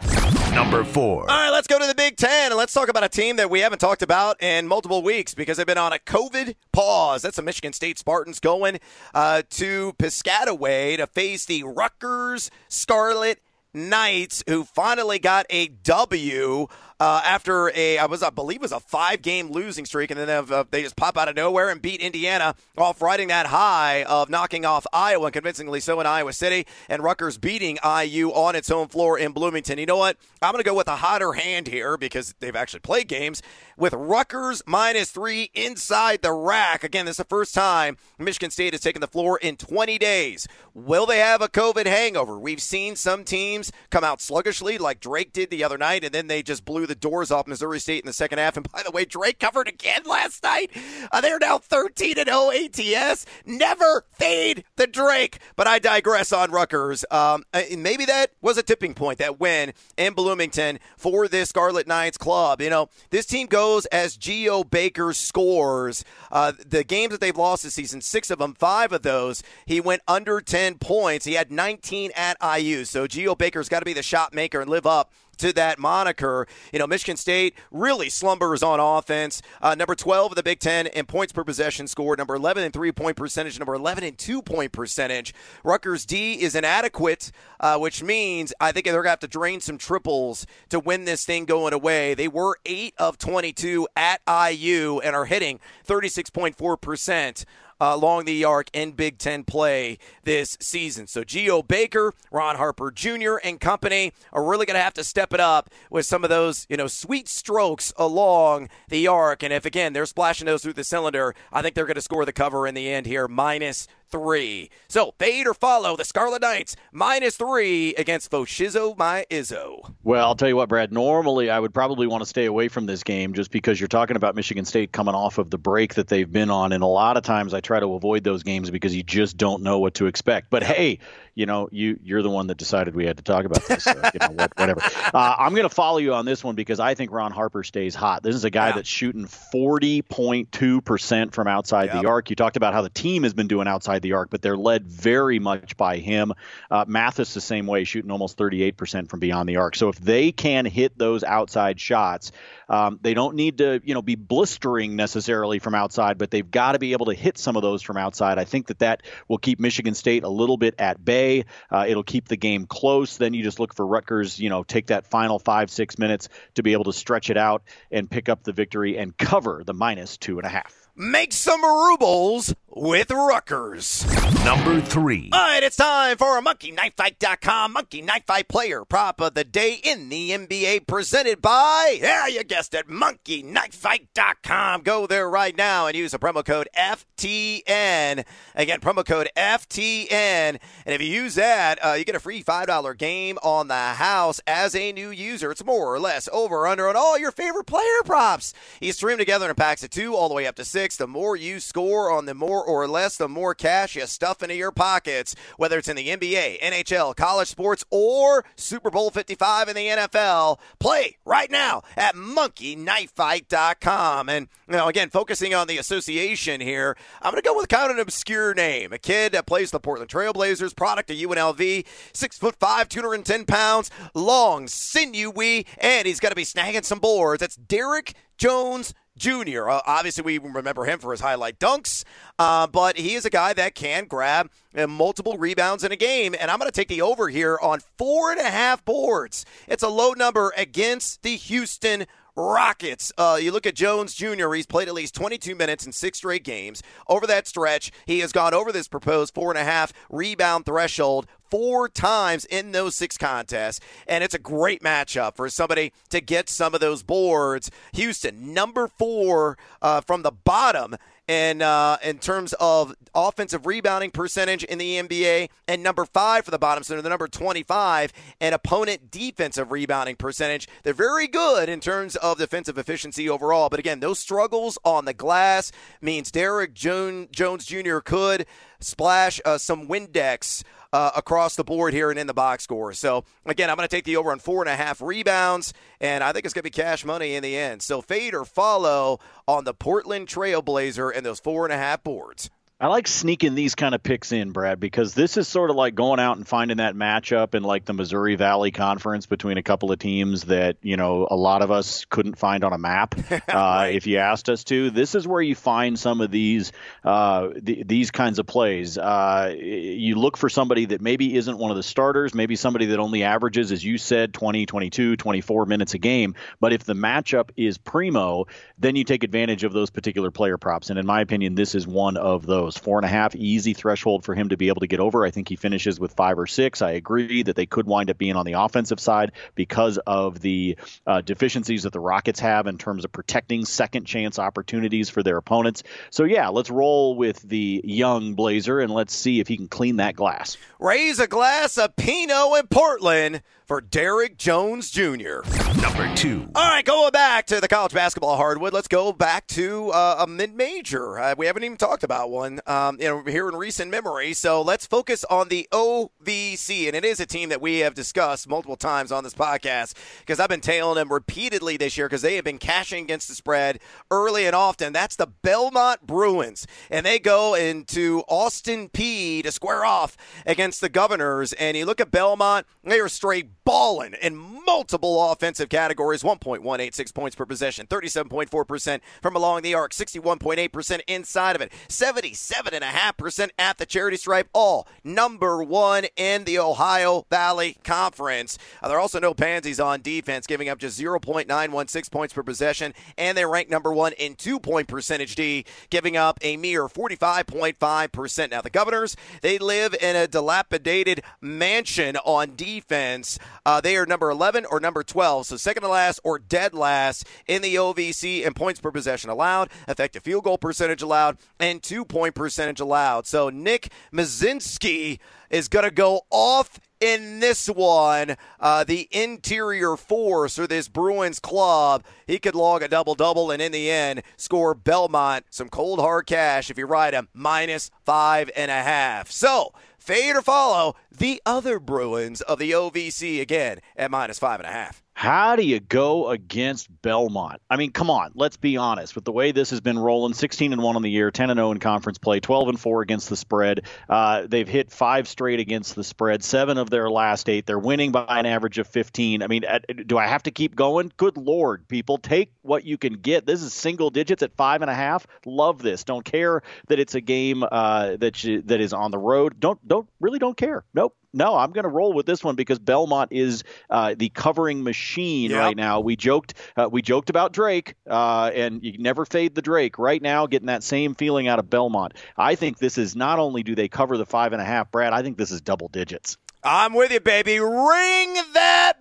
Number 0.54 0.83
four. 0.83 1.22
All 1.22 1.25
right, 1.25 1.50
let's 1.50 1.66
go 1.66 1.80
to 1.80 1.88
the 1.88 1.95
Big 1.95 2.16
Ten 2.16 2.51
and 2.51 2.57
let's 2.57 2.72
talk 2.72 2.89
about 2.89 3.04
a 3.04 3.10
team 3.10 3.38
that 3.38 3.50
we 3.50 3.62
haven't 3.62 3.80
talked 3.80 4.04
about 4.04 4.39
in 4.39 4.68
multiple 4.68 5.01
weeks 5.01 5.33
because 5.33 5.57
they've 5.57 5.66
been 5.66 5.80
on 5.80 5.92
a 5.92 5.98
COVID 5.98 6.54
pause. 6.72 7.24
That's 7.24 7.38
the 7.38 7.42
Michigan 7.42 7.74
State 7.74 7.98
Spartans 7.98 8.39
going 8.39 8.77
uh, 9.16 9.42
to 9.50 9.94
Piscataway 9.94 10.98
to 10.98 11.07
face 11.07 11.44
the 11.44 11.63
Rutgers 11.63 12.51
Scarlet 12.68 13.39
Knights, 13.74 14.44
who 14.48 14.63
finally 14.63 15.18
got 15.18 15.48
a 15.50 15.69
W 15.69 16.68
uh, 17.00 17.21
after 17.25 17.71
a 17.75 17.97
I 17.97 18.06
was 18.06 18.24
I 18.24 18.30
believe 18.30 18.57
it 18.57 18.62
was 18.62 18.71
a 18.71 18.80
five 18.80 19.21
game 19.21 19.51
losing 19.51 19.86
streak, 19.86 20.12
and 20.12 20.19
then 20.19 20.30
uh, 20.30 20.63
they 20.69 20.83
just 20.83 20.95
pop 20.95 21.18
out 21.18 21.27
of 21.27 21.36
nowhere 21.36 21.69
and 21.69 21.81
beat 21.81 22.00
Indiana 22.00 22.56
off 22.77 23.01
riding 23.01 23.27
that 23.27 23.47
high 23.47 24.03
of 24.03 24.30
knocking 24.30 24.65
off 24.65 24.86
Iowa 24.94 25.31
convincingly 25.31 25.80
so 25.80 26.00
in 26.00 26.07
Iowa 26.07 26.33
City, 26.33 26.65
and 26.88 27.03
Rutgers 27.03 27.38
beating 27.38 27.77
IU 27.83 28.30
on 28.30 28.56
its 28.56 28.69
home 28.69 28.88
floor 28.88 29.19
in 29.19 29.33
Bloomington. 29.33 29.77
You 29.77 29.86
know 29.86 29.97
what? 29.97 30.18
I'm 30.42 30.51
going 30.51 30.63
to 30.63 30.69
go 30.69 30.75
with 30.75 30.88
a 30.88 30.97
hotter 30.97 31.33
hand 31.33 31.68
here 31.68 31.97
because 31.97 32.33
they've 32.39 32.56
actually 32.56 32.80
played 32.81 33.07
games 33.07 33.42
with 33.77 33.94
Rutgers 33.94 34.62
minus 34.65 35.12
three 35.12 35.50
inside 35.53 36.21
the 36.21 36.31
rack. 36.31 36.83
Again, 36.83 37.06
this 37.06 37.13
is 37.13 37.18
the 37.18 37.24
first 37.25 37.53
time 37.53 37.97
Michigan 38.18 38.51
State 38.51 38.74
has 38.74 38.81
taken 38.81 39.01
the 39.01 39.07
floor 39.07 39.38
in 39.38 39.57
20 39.57 39.97
days. 39.97 40.47
Will 40.74 41.06
they 41.06 41.19
have 41.19 41.42
a 41.42 41.47
COVID 41.47 41.86
hangover? 41.86 42.38
We've 42.38 42.62
seen 42.62 42.95
some 42.95 43.24
teams 43.24 43.71
come 43.89 44.03
out 44.03 44.21
sluggishly, 44.21 44.77
like 44.77 45.00
Drake 45.00 45.33
did 45.33 45.50
the 45.50 45.63
other 45.63 45.77
night, 45.77 46.03
and 46.03 46.13
then 46.13 46.27
they 46.27 46.44
just 46.44 46.65
blew 46.86 46.94
the 46.94 47.00
doors 47.00 47.32
off 47.32 47.48
Missouri 47.48 47.80
State 47.80 48.04
in 48.04 48.08
the 48.08 48.14
second 48.14 48.38
half. 48.38 48.58
And 48.58 48.72
by 48.72 48.84
the 48.84 48.92
way, 48.92 49.06
Drake 49.06 49.40
covered 49.40 49.68
again 49.68 50.02
last 50.06 50.44
night. 50.44 50.72
Uh, 51.12 51.22
they're 51.22 51.40
now 51.40 51.58
13 51.58 52.18
and 52.18 52.28
0 52.28 52.52
ATS. 52.52 53.26
Never 53.46 54.06
fade 54.14 54.64
the 54.76 54.88
Drake. 54.88 55.40
But 55.56 55.68
I 55.68 55.80
digress 55.80 56.32
on 56.32 56.52
Rutgers. 56.52 57.06
Um, 57.12 57.44
maybe 57.54 58.06
that 58.06 58.32
was 58.42 58.58
a 58.58 58.64
tipping 58.64 58.94
point, 58.94 59.20
that 59.20 59.40
win 59.40 59.74
in 59.98 60.14
Bloomington 60.14 60.80
for 60.98 61.28
this 61.28 61.50
Scarlet 61.50 61.88
Knights 61.88 62.18
club. 62.18 62.62
You 62.62 62.70
know, 62.70 62.90
this 63.10 63.26
team 63.26 63.48
goes 63.48 63.86
as 63.88 64.18
Geo 64.18 64.64
Baker 64.64 65.14
scores. 65.14 66.04
Uh, 66.31 66.54
the 66.66 66.84
games 66.84 67.12
that 67.12 67.22
they've 67.22 67.36
lost 67.36 67.64
this 67.64 67.74
season, 67.74 68.02
six 68.02 68.30
of 68.30 68.40
them, 68.40 68.54
five 68.54 68.92
of 68.92 69.02
those, 69.02 69.44
he 69.66 69.81
went 69.81 70.02
under 70.08 70.42
10 70.42 70.78
points. 70.78 71.26
He 71.26 71.34
had 71.34 71.52
19 71.52 72.12
at 72.16 72.38
IU. 72.42 72.86
So 72.86 73.08
Geo 73.08 73.36
Baker's 73.36 73.70
got 73.70 73.80
to 73.80 73.86
be 73.86 73.94
the 73.94 74.04
shot 74.04 74.34
maker 74.34 74.62
and 74.62 74.70
live 74.70 74.86
up 74.86 75.12
to 75.36 75.54
that 75.54 75.80
moniker. 75.80 76.48
You 76.72 76.80
know, 76.80 76.88
Michigan 76.88 77.18
State 77.18 77.56
really 77.72 78.10
slumbers 78.10 78.64
on 78.64 78.80
offense. 78.80 79.42
Uh, 79.62 79.76
number 79.76 79.96
12 79.96 80.32
of 80.32 80.36
the 80.36 80.44
Big 80.44 80.60
Ten 80.60 80.88
in 80.88 81.06
points 81.06 81.34
per 81.34 81.44
possession 81.44 81.88
scored. 81.88 82.20
Number 82.20 82.36
11 82.36 82.64
in 82.64 82.72
three 82.72 82.92
point 82.92 83.18
percentage. 83.18 83.60
Number 83.60 83.76
11 83.76 84.04
in 84.04 84.16
two 84.16 84.42
point 84.42 84.72
percentage. 84.72 85.34
Rutgers 85.64 86.06
D 86.06 86.42
is 86.42 86.56
inadequate, 86.56 87.32
uh, 87.60 87.78
which 87.78 88.04
means 88.04 88.54
I 88.60 88.72
think 88.72 88.86
they're 88.86 88.94
going 88.96 89.06
to 89.06 89.10
have 89.10 89.20
to 89.20 89.28
drain 89.28 89.60
some 89.62 89.78
triples 89.78 90.46
to 90.70 90.80
win 90.80 91.06
this 91.06 91.26
thing 91.26 91.46
going 91.46 91.74
away. 91.74 92.14
They 92.14 92.28
were 92.28 92.58
8 92.66 92.94
of 92.98 93.18
22 93.18 93.88
at 93.96 94.22
IU 94.28 95.00
and 95.00 95.16
are 95.16 95.26
hitting 95.26 95.60
36.4% 95.88 97.46
uh, 97.80 97.92
along 97.94 98.25
the 98.25 98.44
arc 98.44 98.69
in 98.74 98.92
Big 98.92 99.18
Ten 99.18 99.44
play 99.44 99.97
this 100.23 100.57
season. 100.59 101.07
So 101.07 101.23
Geo 101.23 101.61
Baker, 101.61 102.14
Ron 102.31 102.56
Harper 102.56 102.92
Jr. 102.92 103.35
and 103.44 103.59
company 103.59 104.14
are 104.31 104.44
really 104.44 104.66
going 104.66 104.76
to 104.76 104.83
have 104.83 104.94
to 104.95 105.04
step 105.04 105.33
it 105.33 105.40
up 105.40 105.69
with 105.90 106.06
some 106.06 106.23
of 106.23 106.30
those, 106.30 106.66
you 106.69 106.78
know, 106.78 106.88
sweet 106.88 107.28
strokes 107.28 107.94
along 107.97 108.69
the 108.90 109.07
arc. 109.07 109.44
And 109.44 109.54
if 109.54 109.66
again 109.66 109.94
they're 109.94 110.06
splashing 110.06 110.45
those 110.45 110.64
through 110.64 110.73
the 110.73 110.83
cylinder, 110.83 111.35
I 111.52 111.61
think 111.61 111.76
they're 111.76 111.85
going 111.85 111.95
to 111.95 112.02
score 112.02 112.26
the 112.26 112.33
cover 112.33 112.68
in 112.68 112.76
the 112.76 112.90
end 112.90 113.06
here, 113.06 113.28
minus 113.28 113.88
three. 114.09 114.69
So 114.88 115.14
fade 115.19 115.47
or 115.47 115.54
follow 115.54 115.95
the 115.95 116.06
Scarlet 116.06 116.42
Knights 116.42 116.76
minus 116.92 117.38
three 117.38 117.94
against 117.95 118.31
Foshizo 118.31 118.97
my 118.97 119.26
Izzo. 119.30 119.94
Well, 120.04 120.28
I'll 120.28 120.35
tell 120.35 120.50
you 120.50 120.56
what, 120.56 120.69
Brad. 120.69 120.92
Normally, 120.92 121.50
I 121.50 121.59
would 121.59 121.74
probably 121.74 122.07
want 122.07 122.21
to 122.21 122.26
stay 122.26 122.45
away 122.45 122.68
from 122.68 122.85
this 122.85 123.04
game 123.04 123.33
just 123.33 123.52
because 123.52 123.80
you're 123.80 123.88
talking 123.88 124.16
about 124.16 124.35
Michigan 124.35 124.66
State 124.66 124.92
coming 124.92 125.16
off 125.16 125.38
of 125.38 125.50
the 125.50 125.57
break 125.57 125.95
that 125.95 126.07
they've 126.07 126.31
been 126.31 126.50
on, 126.50 126.71
and 126.71 126.83
a 126.83 126.88
lot 126.88 127.18
of 127.18 127.24
times 127.24 127.54
I 127.54 127.59
try 127.59 127.80
to 127.80 127.94
avoid 127.94 128.24
those 128.24 128.44
games 128.44 128.69
because 128.69 128.95
you 128.95 129.04
just 129.04 129.38
don't 129.38 129.64
know 129.64 129.80
what 129.80 129.94
to 129.95 130.07
expect. 130.07 130.50
But 130.50 130.64
hey, 130.64 131.00
you 131.35 131.45
know, 131.45 131.68
you 131.71 131.99
you're 132.01 132.21
the 132.23 132.30
one 132.30 132.47
that 132.47 132.57
decided 132.57 132.95
we 132.95 133.06
had 133.06 133.18
to 133.18 133.23
talk 133.23 133.45
about 133.45 133.63
this. 133.65 133.83
So, 133.83 133.92
you 134.13 134.19
know, 134.19 134.47
whatever. 134.57 134.81
Uh, 135.13 135.35
I'm 135.37 135.51
going 135.54 135.63
to 135.69 135.73
follow 135.73 135.99
you 135.99 136.13
on 136.13 136.25
this 136.25 136.44
one 136.44 136.56
because 136.56 136.80
I 136.81 136.94
think 136.95 137.11
Ron 137.11 137.31
Harper 137.31 137.63
stays 137.63 137.95
hot. 137.95 138.21
This 138.23 138.35
is 138.35 138.44
a 138.44 138.49
guy 138.49 138.69
Yeah. 138.69 138.75
that's 138.75 138.89
shooting 138.89 139.27
40.2 139.27 140.83
percent 140.83 141.33
from 141.33 141.47
outside 141.47 141.85
Yep. 141.94 142.01
the 142.01 142.07
arc. 142.09 142.30
You 142.30 142.35
talked 142.35 142.57
about 142.57 142.73
how 142.73 142.81
the 142.81 142.89
team 142.89 143.23
has 143.23 143.33
been 143.33 143.47
doing 143.47 143.68
outside 143.68 144.01
the 144.01 144.13
arc, 144.13 144.30
but 144.30 144.42
they're 144.42 144.57
led 144.57 144.87
very 144.87 145.39
much 145.39 145.77
by 145.77 145.97
him. 145.97 146.33
Uh, 146.69 146.85
Mathis 146.87 147.33
the 147.33 147.42
same 147.42 147.65
way, 147.68 147.83
shooting 147.83 148.11
almost 148.11 148.37
38 148.37 148.75
percent 148.77 149.09
from 149.09 149.19
beyond 149.19 149.47
the 149.47 149.57
arc. 149.57 149.75
So 149.75 149.89
if 149.89 149.97
they 149.97 150.31
can 150.31 150.65
hit 150.65 150.97
those 150.97 151.23
outside 151.23 151.80
shots, 151.80 152.31
um, 152.68 152.99
they 153.01 153.13
don't 153.13 153.35
need 153.35 153.59
to, 153.59 153.80
you 153.83 153.94
know, 153.94 154.01
be 154.01 154.15
blistering 154.15 154.95
necessarily 154.95 155.59
from 155.59 155.75
outside, 155.75 156.18
but 156.18 156.31
they've 156.31 156.49
got 156.49 156.71
to 156.73 156.80
be 156.80 156.94
able 156.94 157.06
to 157.07 157.13
hit 157.13 157.37
some 157.37 157.56
of 157.56 157.61
those 157.61 157.81
from 157.81 157.97
outside. 157.97 158.37
I 158.39 158.44
think 158.45 158.68
that 158.68 158.80
that 158.80 159.04
will 159.27 159.37
keep 159.37 159.59
Michigan 159.59 159.94
State 159.94 160.23
a 160.23 160.30
little 160.30 160.57
bit 160.57 160.75
at 160.80 161.04
bay. 161.04 161.25
Uh, 161.72 161.86
it'll 161.88 162.04
keep 162.04 162.28
the 162.28 162.38
game 162.38 162.66
close. 162.66 163.18
Then 163.18 163.34
you 163.34 163.44
just 163.44 163.60
look 163.60 163.74
for 163.74 163.86
Rutgers, 163.86 164.40
you 164.40 164.50
know, 164.50 164.64
take 164.64 164.88
that 164.88 165.08
final 165.08 165.40
five, 165.40 165.70
six 165.70 165.98
minutes 165.98 166.30
to 166.56 166.64
be 166.64 166.74
able 166.74 166.86
to 166.86 166.94
stretch 166.94 167.30
it 167.30 167.38
out 167.38 167.64
and 167.92 168.10
pick 168.10 168.30
up 168.30 168.44
the 168.44 168.54
victory 168.54 168.98
and 168.98 169.16
cover 169.18 169.64
the 169.66 169.74
minus 169.74 170.18
two 170.18 170.38
and 170.38 170.46
a 170.46 170.50
half. 170.50 170.74
Make 170.96 171.34
some 171.34 171.62
rubles 171.64 172.56
with 172.76 173.10
Rutgers. 173.10 174.06
Number 174.44 174.82
three. 174.82 175.30
All 175.32 175.40
right, 175.40 175.64
it's 175.64 175.78
time 175.78 176.18
for 176.18 176.38
a 176.38 176.42
MonkeyKnifeFight.com 176.42 177.72
Monkey 177.74 178.02
Knife 178.02 178.26
Fight 178.28 178.50
Player 178.50 178.84
Prop 178.84 179.22
of 179.22 179.34
the 179.34 179.46
Day 179.46 179.80
in 179.84 180.10
the 180.10 180.32
NBA 180.32 180.86
presented 180.86 181.42
by, 181.42 181.98
yeah, 182.00 182.28
you 182.28 182.44
guessed 182.44 182.74
it, 182.74 182.88
MonkeyKnifeFight.com. 182.88 184.82
Go 184.82 185.08
there 185.08 185.30
right 185.30 185.56
now 185.58 185.88
and 185.88 185.96
use 185.96 186.12
the 186.12 186.20
promo 186.20 186.44
code 186.46 186.68
FTN. 186.78 188.26
Again, 188.54 188.80
promo 188.82 189.06
code 189.06 189.30
FTN. 189.38 190.12
And 190.12 190.60
if 190.86 191.02
you 191.02 191.08
use 191.08 191.36
that, 191.36 191.80
uh, 191.84 191.94
you 191.94 192.04
get 192.04 192.16
a 192.16 192.20
free 192.20 192.44
$5 192.44 192.98
game 192.98 193.38
on 193.42 193.70
the 193.70 193.74
house 193.74 194.42
as 194.46 194.76
a 194.76 194.92
new 194.92 195.10
user. 195.10 195.50
It's 195.52 195.64
more 195.64 195.94
or 195.94 196.00
less 196.00 196.28
over 196.34 196.68
under 196.68 196.90
on 196.90 196.98
all 196.98 197.18
your 197.18 197.32
favorite 197.32 197.68
player 197.68 198.04
props. 198.04 198.54
You 198.82 198.92
stream 198.92 199.18
together 199.18 199.50
in 199.50 199.56
packs 199.56 199.84
of 199.84 199.90
two 199.92 200.14
all 200.16 200.28
the 200.28 200.36
way 200.36 200.46
up 200.46 200.56
to 200.58 200.66
six. 200.66 200.98
The 200.98 201.08
more 201.08 201.38
you 201.38 201.60
score 201.62 202.12
on 202.12 202.26
the 202.26 202.34
more 202.34 202.65
or 202.66 202.88
less, 202.88 203.18
the 203.18 203.30
more 203.30 203.54
cash 203.54 203.95
you 203.95 204.07
stuff 204.07 204.42
into 204.42 204.56
your 204.56 204.72
pockets, 204.72 205.36
whether 205.57 205.78
it's 205.78 205.88
in 205.88 205.95
the 205.95 206.10
NBA, 206.10 206.60
NHL, 206.62 207.16
college 207.16 207.48
sports, 207.48 207.86
or 207.90 208.44
Super 208.56 208.90
Bowl 208.90 209.12
55 209.12 209.69
in 209.69 209.76
the 209.76 209.88
NFL. 209.88 210.57
Play 210.80 211.18
right 211.26 211.52
now 211.52 211.84
at 211.95 212.16
monkeyknifefight.com. 212.16 214.30
And, 214.30 214.48
you 214.68 214.76
know, 214.76 214.88
again, 214.88 215.10
focusing 215.10 215.54
on 215.54 215.68
the 215.68 215.78
association 215.78 216.62
here, 216.62 216.98
I'm 217.22 217.31
going 217.31 217.42
to 217.42 217.48
go 217.48 217.56
with 217.56 217.69
kind 217.69 217.92
of 217.92 217.98
an 217.98 218.02
obscure 218.02 218.54
name. 218.54 218.94
A 218.94 218.98
kid 218.98 219.34
that 219.34 219.45
plays 219.45 219.72
the 219.72 219.80
Portland 219.80 220.10
Trailblazers, 220.10 220.76
product 220.76 221.12
of 221.12 221.18
UNLV, 221.18 221.86
six 222.14 222.38
foot 222.38 222.56
five, 222.60 222.90
210 222.90 223.45
pounds, 223.45 223.92
long, 224.14 224.68
sinewy, 224.68 225.66
and 225.78 226.06
he's 226.07 226.19
going 226.19 226.31
to 226.31 226.36
be 226.36 226.44
snagging 226.44 226.84
some 226.84 227.00
boards. 227.00 227.40
That's 227.42 227.56
Derrick 227.56 228.16
Jones 228.38 228.94
Jr. 229.18 229.69
Uh, 229.69 229.81
obviously, 229.86 230.24
we 230.24 230.38
remember 230.38 230.86
him 230.86 231.00
for 231.00 231.12
his 231.12 231.22
highlight 231.22 231.60
dunks, 231.60 232.04
uh, 232.38 232.68
but 232.68 232.98
he 232.98 233.16
is 233.16 233.26
a 233.26 233.30
guy 233.30 233.54
that 233.54 233.76
can 233.76 234.06
grab 234.06 234.50
uh, 234.76 234.88
multiple 234.88 235.38
rebounds 235.38 235.84
in 235.84 235.92
a 235.92 235.95
game. 235.95 236.36
And 236.40 236.52
I'm 236.52 236.60
going 236.60 236.69
to 236.69 236.76
take 236.76 236.90
the 236.90 237.02
over 237.02 237.30
here 237.30 237.57
on 237.62 237.80
four 237.98 238.31
and 238.31 238.40
a 238.40 238.50
half 238.50 238.84
boards. 238.84 239.45
It's 239.68 239.84
a 239.84 239.90
low 239.90 240.12
number 240.12 240.54
against 240.57 241.24
the 241.24 241.36
Houston 241.36 242.06
Rockets. 242.36 243.14
Uh, 243.18 243.38
you 243.42 243.52
look 243.52 243.66
at 243.66 243.76
Jones 243.76 244.14
Jr., 244.14 244.52
he's 244.54 244.66
played 244.66 244.90
at 244.90 244.94
least 244.94 245.16
22 245.16 245.56
minutes 245.56 245.86
in 245.86 245.94
six 245.94 246.18
straight 246.18 246.44
games. 246.44 246.84
Over 247.07 247.26
that 247.28 247.48
stretch, 247.48 247.92
he 248.06 248.19
has 248.19 248.34
gone 248.34 248.54
over 248.54 248.74
this 248.74 248.90
proposed 248.90 249.34
four 249.34 249.52
and 249.52 249.57
a 249.57 249.64
half 249.64 249.94
rebound 250.10 250.66
threshold 250.66 251.28
four 251.56 251.88
times 251.88 252.44
in 252.44 252.74
those 252.74 252.97
six 252.97 253.18
contests. 253.18 253.80
And 254.09 254.26
it's 254.26 254.33
a 254.33 254.40
great 254.40 254.83
matchup 254.83 255.38
for 255.38 255.47
somebody 255.47 255.94
to 256.09 256.19
get 256.19 256.50
some 256.50 256.74
of 256.74 256.81
those 256.81 257.02
boards. 257.02 257.71
Houston, 257.94 258.54
number 258.54 258.90
four 258.90 259.57
uh, 259.81 260.02
from 260.02 260.24
the 260.24 260.33
bottom 260.33 260.97
in 261.28 261.62
uh, 261.62 261.97
in 262.04 262.19
terms 262.19 262.54
of 262.59 262.94
offensive 263.14 263.66
rebounding 263.66 264.12
percentage 264.12 264.64
in 264.64 264.78
the 264.78 265.02
NBA, 265.02 265.50
and 265.68 265.81
number 265.81 266.06
five 266.06 266.45
for 266.45 266.52
the 266.52 266.59
bottom 266.59 266.83
center, 266.83 267.02
the 267.02 267.09
number 267.09 267.28
25, 267.28 268.14
and 268.40 268.54
opponent 268.54 269.09
defensive 269.09 269.71
rebounding 269.71 270.16
percentage. 270.16 270.68
They're 270.83 270.94
very 270.94 271.28
good 271.28 271.69
in 271.69 271.80
terms 271.80 272.16
of 272.18 272.38
defensive 272.38 272.78
efficiency 272.78 273.30
overall, 273.30 273.69
but 273.69 273.80
again, 273.80 274.02
those 274.02 274.19
struggles 274.19 274.78
on 274.83 275.06
the 275.06 275.14
glass 275.14 275.71
means 276.02 276.31
Derrick 276.31 276.74
Jones 276.74 277.66
Jr. 277.66 278.00
could 278.00 278.45
splash 278.80 279.42
uh, 279.45 279.57
some 279.57 279.88
Windex 279.88 280.64
uh, 280.95 281.11
across 281.14 281.57
the 281.57 281.64
board 281.66 281.94
here 281.94 282.09
and 282.09 282.18
in 282.18 282.25
the 282.25 282.33
box 282.33 282.64
score. 282.64 282.94
So, 282.94 283.25
again, 283.45 283.69
I'm 283.69 283.75
going 283.75 283.85
to 283.85 283.94
take 283.94 284.06
the 284.06 284.16
over 284.16 284.31
on 284.31 284.40
four 284.40 284.61
and 284.61 284.69
a 284.69 284.78
half 284.78 285.02
rebounds, 285.02 285.73
and 285.99 286.23
I 286.23 286.31
think 286.31 286.45
it's 286.45 286.54
going 286.54 286.61
to 286.61 286.64
be 286.64 286.69
cash 286.69 287.04
money 287.04 287.35
in 287.35 287.44
the 287.44 287.57
end. 287.57 287.81
So, 287.81 288.02
fade 288.02 288.33
or 288.33 288.45
follow 288.45 289.19
on 289.45 289.66
the 289.66 289.73
Portland 289.73 290.30
Trailblazer 290.30 291.11
and 291.14 291.25
those 291.25 291.42
four 291.42 291.66
and 291.66 291.73
a 291.73 291.78
half 291.78 292.02
boards. 292.02 292.49
I 292.78 292.88
like 292.88 293.08
sneaking 293.08 293.56
these 293.56 293.74
kind 293.74 293.96
of 293.96 294.04
picks 294.04 294.34
in, 294.34 294.52
Brad, 294.52 294.82
because 294.82 295.14
this 295.14 295.38
is 295.38 295.48
sort 295.48 295.70
of 295.70 295.78
like 295.78 295.96
going 295.96 296.20
out 296.20 296.36
and 296.36 296.46
finding 296.46 296.78
that 296.78 296.94
matchup 296.94 297.56
in 297.56 297.64
like 297.64 297.86
the 297.86 297.94
Missouri 297.94 298.36
Valley 298.36 298.72
Conference 298.72 299.28
between 299.28 299.58
a 299.58 299.64
couple 299.64 299.94
of 299.94 300.00
teams 300.00 300.44
that 300.44 300.76
you 300.82 300.98
know 300.98 301.26
a 301.32 301.38
lot 301.38 301.62
of 301.62 301.72
us 301.72 302.04
couldn't 302.04 302.38
find 302.38 302.66
on 302.66 302.74
a 302.74 302.78
map 302.78 303.16
uh, 303.32 303.40
right. 303.48 303.96
if 303.96 304.08
you 304.08 304.18
asked 304.18 304.50
us 304.50 304.66
to. 304.66 304.90
This 304.90 305.16
is 305.16 305.26
where 305.26 305.42
you 305.42 305.56
find 305.56 305.98
some 305.98 306.20
of 306.20 306.32
these 306.32 306.74
uh, 307.06 307.48
th- 307.66 307.88
these 307.88 308.12
kinds 308.12 308.40
of 308.40 308.46
plays. 308.46 308.98
Uh, 308.98 309.56
you 309.58 310.16
look 310.16 310.36
for 310.36 310.50
somebody 310.50 310.88
that 310.88 311.00
maybe 311.00 311.34
isn't 311.38 311.58
one 311.58 311.72
of 311.72 311.78
the 311.78 311.84
starters, 311.84 312.34
maybe 312.34 312.58
somebody 312.58 312.88
that 312.88 313.00
only 313.00 313.24
averages, 313.24 313.72
as 313.72 313.86
you 313.86 313.98
said, 313.98 314.34
20, 314.34 314.66
22, 314.66 315.16
24 315.16 315.66
minutes 315.66 315.94
a 315.94 315.98
game. 315.98 316.36
But 316.60 316.74
if 316.74 316.84
the 316.84 316.94
matchup 316.94 317.52
is 317.56 317.78
primo, 317.78 318.48
then 318.78 318.98
you 318.98 319.06
take 319.06 319.24
advantage 319.24 319.64
of 319.64 319.72
those 319.72 319.92
particular 319.92 320.30
player 320.30 320.58
props. 320.58 320.90
And 320.90 321.00
in 321.00 321.06
my 321.06 321.22
opinion, 321.22 321.56
this 321.56 321.74
is 321.74 321.88
one 321.88 322.18
of 322.18 322.46
those 322.46 322.65
those. 322.66 322.78
Four 322.78 322.98
and 322.98 323.06
a 323.06 323.10
half, 323.10 323.36
easy 323.36 323.74
threshold 323.74 324.26
for 324.26 324.36
him 324.36 324.50
to 324.50 324.57
be 324.57 324.68
able 324.68 324.81
to 324.81 324.88
get 324.88 325.00
over. 325.00 325.26
I 325.26 325.31
think 325.31 325.48
he 325.48 325.56
finishes 325.56 326.00
with 326.00 326.14
five 326.14 326.38
or 326.38 326.48
six. 326.48 326.81
I 326.81 326.92
agree 326.92 327.44
that 327.44 327.56
they 327.56 327.66
could 327.66 327.86
wind 327.86 328.10
up 328.10 328.18
being 328.18 328.36
on 328.36 328.45
the 328.45 328.54
offensive 328.54 329.00
side 329.00 329.31
because 329.56 329.98
of 330.00 330.40
the 330.40 330.78
uh, 331.07 331.22
deficiencies 331.22 331.84
that 331.84 331.94
the 331.94 332.00
Rockets 332.00 332.40
have 332.40 332.68
in 332.68 332.78
terms 332.78 333.06
of 333.06 333.12
protecting 333.12 333.66
second 333.66 334.06
chance 334.06 334.40
opportunities 334.40 335.10
for 335.10 335.24
their 335.24 335.38
opponents. 335.38 335.84
So, 336.10 336.24
yeah, 336.24 336.50
let's 336.50 336.69
roll 336.69 337.16
with 337.16 337.42
the 337.42 337.81
young 337.84 338.34
Blazer 338.34 338.80
and 338.80 338.92
let's 338.92 339.16
see 339.16 339.40
if 339.40 339.48
he 339.48 339.57
can 339.57 339.68
clean 339.68 339.98
that 339.98 340.16
glass. 340.16 340.57
Raise 340.80 341.19
a 341.19 341.28
glass 341.28 341.78
of 341.78 341.95
Pinot 341.95 342.60
in 342.60 342.68
Portland 342.68 343.42
for 343.66 343.81
Derrick 343.81 344.38
Jones 344.38 344.92
Jr. 344.92 345.42
Number 345.81 346.14
two. 346.16 346.48
All 346.54 346.69
right, 346.69 346.86
going 346.86 347.12
back 347.12 347.48
to 347.48 347.60
the 347.60 347.68
college 347.68 347.94
basketball 347.94 348.38
hardwood, 348.38 348.74
let's 348.74 348.88
go 348.88 349.12
back 349.12 349.48
to 349.48 349.90
uh, 349.90 350.18
a 350.19 350.28
mid 350.28 350.54
major. 350.54 351.19
Uh, 351.19 351.36
we 351.38 351.48
haven't 351.48 351.64
even 351.64 351.78
talked 351.78 352.04
about 352.04 352.30
one 352.30 352.55
um, 352.66 352.97
you 353.00 353.07
know, 353.07 353.24
here 353.24 353.50
in 353.50 353.56
recent 353.56 353.92
memory. 353.92 354.33
So 354.33 354.62
let's 354.62 354.85
focus 354.85 355.24
on 355.26 355.50
the 355.50 355.68
OVC. 355.71 356.88
And 356.88 356.95
it 356.95 357.06
is 357.06 357.19
a 357.19 357.26
team 357.26 357.50
that 357.50 357.62
we 357.62 357.80
have 357.80 357.94
discussed 357.94 358.47
multiple 358.47 358.76
times 358.76 359.12
on 359.12 359.24
this 359.24 359.33
podcast 359.33 359.95
because 360.19 360.40
I've 360.40 360.50
been 360.50 360.62
tailing 360.62 360.95
them 360.95 361.12
repeatedly 361.12 361.78
this 361.78 361.97
year 361.97 362.07
because 362.07 362.21
they 362.21 362.35
have 362.35 362.45
been 362.45 362.57
cashing 362.57 363.04
against 363.04 363.28
the 363.28 363.35
spread 363.35 363.80
early 364.12 364.45
and 364.45 364.56
often. 364.56 364.94
That's 364.94 365.16
the 365.16 365.28
Belmont 365.28 366.06
Bruins. 366.06 366.68
And 366.90 367.06
they 367.06 367.19
go 367.19 367.56
into 367.56 368.24
Austin 368.28 368.90
Peay 368.90 369.44
to 369.44 369.52
square 369.52 369.85
off 369.85 370.18
against 370.45 370.81
the 370.81 370.90
Governors. 370.90 371.54
And 371.54 371.76
you 371.78 371.85
look 371.85 372.02
at 372.02 372.12
Belmont, 372.12 372.66
they 372.83 373.00
are 373.00 373.09
straight 373.09 373.50
balling 373.64 374.16
in 374.21 374.35
multiple 374.66 375.31
offensive 375.31 375.69
categories 375.69 376.24
1.186 376.24 377.14
points 377.14 377.36
per 377.36 377.45
possession, 377.45 377.88
37.4% 377.88 379.00
from 379.22 379.36
along 379.36 379.62
the 379.62 379.74
arc, 379.74 379.92
61.8% 379.92 381.02
inside 381.07 381.56
of 381.56 381.62
it, 381.62 381.72
77.5% 381.88 383.50
at 383.57 383.78
the 383.78 383.86
charity 383.86 384.18
stripe, 384.18 384.50
all 384.54 384.88
number 385.04 385.64
one 385.64 386.06
in 386.16 386.44
the 386.45 386.60
Ohio 386.60 387.26
Valley 387.30 387.78
Conference. 387.84 388.57
Uh, 388.81 388.88
there 388.88 388.98
are 388.98 389.02
also 389.02 389.19
no 389.19 389.34
pansies 389.34 389.80
on 389.80 390.02
defense, 390.02 390.48
giving 390.48 390.69
up 390.69 390.80
just 390.80 391.00
0.916 391.00 392.12
points 392.12 392.34
per 392.34 392.44
possession, 392.44 392.94
and 393.18 393.38
they 393.38 393.45
rank 393.45 393.69
number 393.69 393.94
one 393.94 394.14
in 394.14 394.36
two 394.36 394.60
point 394.60 394.88
percentage 394.88 395.36
D, 395.36 395.66
giving 395.90 396.18
up 396.18 396.40
a 396.42 396.57
mere 396.57 396.88
45.5%. 396.88 398.52
Now, 398.52 398.62
the 398.62 398.69
Governors, 398.69 399.16
they 399.42 399.57
live 399.57 399.95
in 400.02 400.16
a 400.16 400.28
dilapidated 400.28 401.22
mansion 401.42 402.18
on 402.18 402.56
defense. 402.56 403.40
Uh, 403.66 403.81
they 403.81 403.98
are 403.98 404.06
number 404.06 404.30
11 404.30 404.55
or 404.64 404.80
number 404.80 405.04
12, 405.04 405.47
so 405.47 405.57
second 405.57 405.83
to 405.83 405.90
last 405.90 406.21
or 406.24 406.40
dead 406.40 406.74
last 406.74 407.28
in 407.47 407.62
the 407.62 407.76
OVC 407.76 408.44
in 408.44 408.54
points 408.54 408.80
per 408.80 408.92
possession 408.92 409.30
allowed, 409.30 409.69
effective 409.88 410.24
field 410.24 410.44
goal 410.45 410.57
percentage 410.57 411.02
allowed, 411.02 411.38
and 411.59 411.83
two 411.83 412.06
point 412.06 412.35
percentage 412.35 412.80
allowed. 412.80 413.26
So 413.26 413.50
Nick 413.50 413.92
Muszynski 414.14 415.19
is 415.50 415.68
going 415.68 415.85
to 415.85 415.92
go 415.92 416.21
off 416.30 416.80
in 417.00 417.40
this 417.40 417.68
one. 417.68 418.35
Uh, 418.59 418.83
the 418.83 419.07
interior 419.12 419.95
force 419.95 420.57
or 420.57 420.68
this 420.68 420.88
Bruins 420.88 421.40
club, 421.40 422.04
he 422.26 422.40
could 422.40 422.56
log 422.56 422.81
a 422.81 422.88
double 422.88 423.16
double 423.16 423.52
and 423.52 423.62
in 423.62 423.71
the 423.71 423.90
end 423.90 424.24
score 424.38 424.74
Belmont 424.74 425.45
some 425.50 425.69
cold 425.69 426.00
hard 426.00 426.26
cash 426.26 426.69
if 426.69 426.78
you 426.78 426.85
ride 426.85 427.14
him 427.14 427.28
minus 427.33 427.92
five 428.06 428.50
and 428.56 428.71
a 428.71 428.81
half. 428.81 429.30
So 429.31 429.74
fade 430.06 430.35
or 430.35 430.42
follow 430.42 430.95
the 431.12 431.42
other 431.45 431.80
Bruins 431.80 432.42
of 432.42 432.59
the 432.59 432.71
OVC 432.71 433.42
again 433.42 433.80
at 433.95 434.12
minus 434.12 434.40
five 434.40 434.59
and 434.59 434.69
a 434.69 434.71
half. 434.71 435.05
How 435.18 435.56
do 435.56 435.64
you 435.64 435.80
go 435.80 436.30
against 436.30 436.90
Belmont? 437.02 437.62
I 437.69 437.78
mean, 437.78 437.94
come 437.94 438.10
on, 438.10 438.31
let's 438.36 438.57
be 438.57 438.76
honest. 438.76 439.16
With 439.16 439.24
the 439.24 439.31
way 439.31 439.54
this 439.54 439.69
has 439.69 439.80
been 439.80 439.98
rolling, 439.98 440.34
16 440.34 440.74
and 440.74 440.84
1 440.84 440.95
on 440.98 441.02
the 441.04 441.10
year, 441.10 441.31
10 441.31 441.50
and 441.50 441.57
0 441.57 441.72
in 441.72 441.80
conference 441.80 442.18
play, 442.18 442.42
12 442.42 442.68
and 442.68 442.80
4 442.80 443.02
against 443.02 443.30
the 443.30 443.38
spread. 443.38 443.86
Uh, 444.10 444.45
they've 444.45 444.68
hit 444.68 444.92
five 444.92 445.30
straight 445.30 445.62
against 445.62 445.95
the 445.95 446.04
spread, 446.04 446.44
seven 446.44 446.78
of 446.78 446.90
their 446.90 447.10
last 447.10 447.48
eight. 447.48 447.66
They're 447.66 447.80
winning 447.80 448.12
by 448.12 448.26
an 448.28 448.45
average 448.45 448.78
of 448.78 448.88
15. 448.88 449.42
I 449.42 449.48
mean, 449.48 449.64
do 450.06 450.18
I 450.18 450.28
have 450.28 450.44
to 450.44 450.52
keep 450.52 450.76
going? 450.76 451.14
Good 451.16 451.38
lord, 451.38 451.88
people, 451.88 452.18
take 452.18 452.52
what 452.62 452.84
you 452.84 452.98
can 452.98 453.14
get. 453.14 453.45
This 453.45 453.62
is 453.62 453.72
single 453.72 454.10
digits 454.10 454.44
at 454.44 454.54
five 454.57 454.81
and 454.81 454.92
a 454.92 454.95
half. 454.95 455.26
Love 455.45 455.81
this. 455.81 456.04
Don't 456.04 456.26
care 456.26 456.62
that 456.90 457.00
it's 457.00 457.16
a 457.16 457.22
game 457.22 457.64
uh, 457.64 458.18
that 458.18 458.44
you, 458.44 458.62
that 458.64 458.81
is 458.81 458.92
on 458.92 459.12
the 459.12 459.18
road. 459.18 459.62
Don't 459.62 459.80
don't 459.88 460.10
really 460.19 460.40
don't 460.40 460.57
care. 460.57 460.84
Nope. 460.94 461.16
No, 461.35 461.56
I'm 461.57 461.71
going 461.71 461.83
to 461.83 461.89
roll 461.89 462.13
with 462.13 462.25
this 462.25 462.44
one 462.44 462.56
because 462.56 462.80
Belmont 462.80 463.33
is 463.33 463.63
uh, 463.89 464.15
the 464.18 464.30
covering 464.30 464.83
machine 464.83 465.51
yep. 465.51 465.59
right 465.59 465.77
now. 465.77 465.99
We 465.99 466.15
joked 466.15 466.54
uh, 466.77 466.87
we 466.89 467.01
joked 467.01 467.30
about 467.30 467.51
Drake, 467.51 467.95
uh, 468.09 468.51
and 468.54 468.83
you 468.83 468.97
never 468.97 469.25
fade 469.25 469.54
the 469.54 469.61
Drake. 469.61 469.99
Right 469.99 470.21
now, 470.21 470.47
getting 470.47 470.68
that 470.68 470.81
same 470.81 471.13
feeling 471.13 471.47
out 471.47 471.59
of 471.59 471.69
Belmont. 471.69 472.13
I 472.37 472.56
think 472.56 472.77
this 472.77 472.97
is 472.97 473.15
not 473.15 473.39
only 473.39 473.63
do 473.63 473.75
they 473.75 473.89
cover 473.89 474.18
the 474.18 474.25
five 474.25 474.54
and 474.54 474.61
a 474.61 474.65
half, 474.65 474.92
Brad. 474.92 475.11
I 475.11 475.21
think 475.21 475.37
this 475.37 475.51
is 475.51 475.59
double 475.59 475.89
digits. 475.89 476.37
I'm 476.63 476.94
with 476.94 477.11
you, 477.11 477.19
baby. 477.19 477.59
Ring 477.59 478.33
that. 478.54 478.94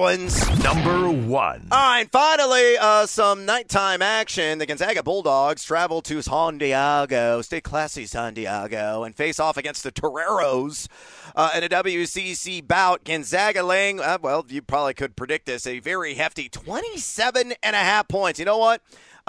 Number 0.00 1.10
one. 1.10 1.68
All 1.70 1.78
right, 1.78 2.08
finally, 2.10 2.78
uh, 2.78 3.04
some 3.04 3.44
nighttime 3.44 4.00
action. 4.00 4.58
The 4.58 4.64
Gonzaga 4.64 5.02
Bulldogs 5.02 5.62
travel 5.62 6.00
to 6.02 6.22
San 6.22 6.56
Diego, 6.56 7.42
stay 7.42 7.60
classy, 7.60 8.06
San 8.06 8.32
Diego, 8.32 9.04
and 9.04 9.14
face 9.14 9.38
off 9.38 9.58
against 9.58 9.82
the 9.82 9.92
Toreros 9.92 10.88
uh, 11.36 11.50
in 11.54 11.64
a 11.64 11.68
WCC 11.68 12.66
bout. 12.66 13.04
Gonzaga 13.04 13.62
laying, 13.62 14.00
uh, 14.00 14.16
well, 14.22 14.46
you 14.48 14.62
probably 14.62 14.94
could 14.94 15.16
predict 15.16 15.44
this, 15.44 15.66
a 15.66 15.80
very 15.80 16.14
hefty 16.14 16.48
27 16.48 17.52
and 17.62 17.76
a 17.76 17.80
half 17.80 18.08
points. 18.08 18.38
You 18.38 18.46
know 18.46 18.58
what? 18.58 18.80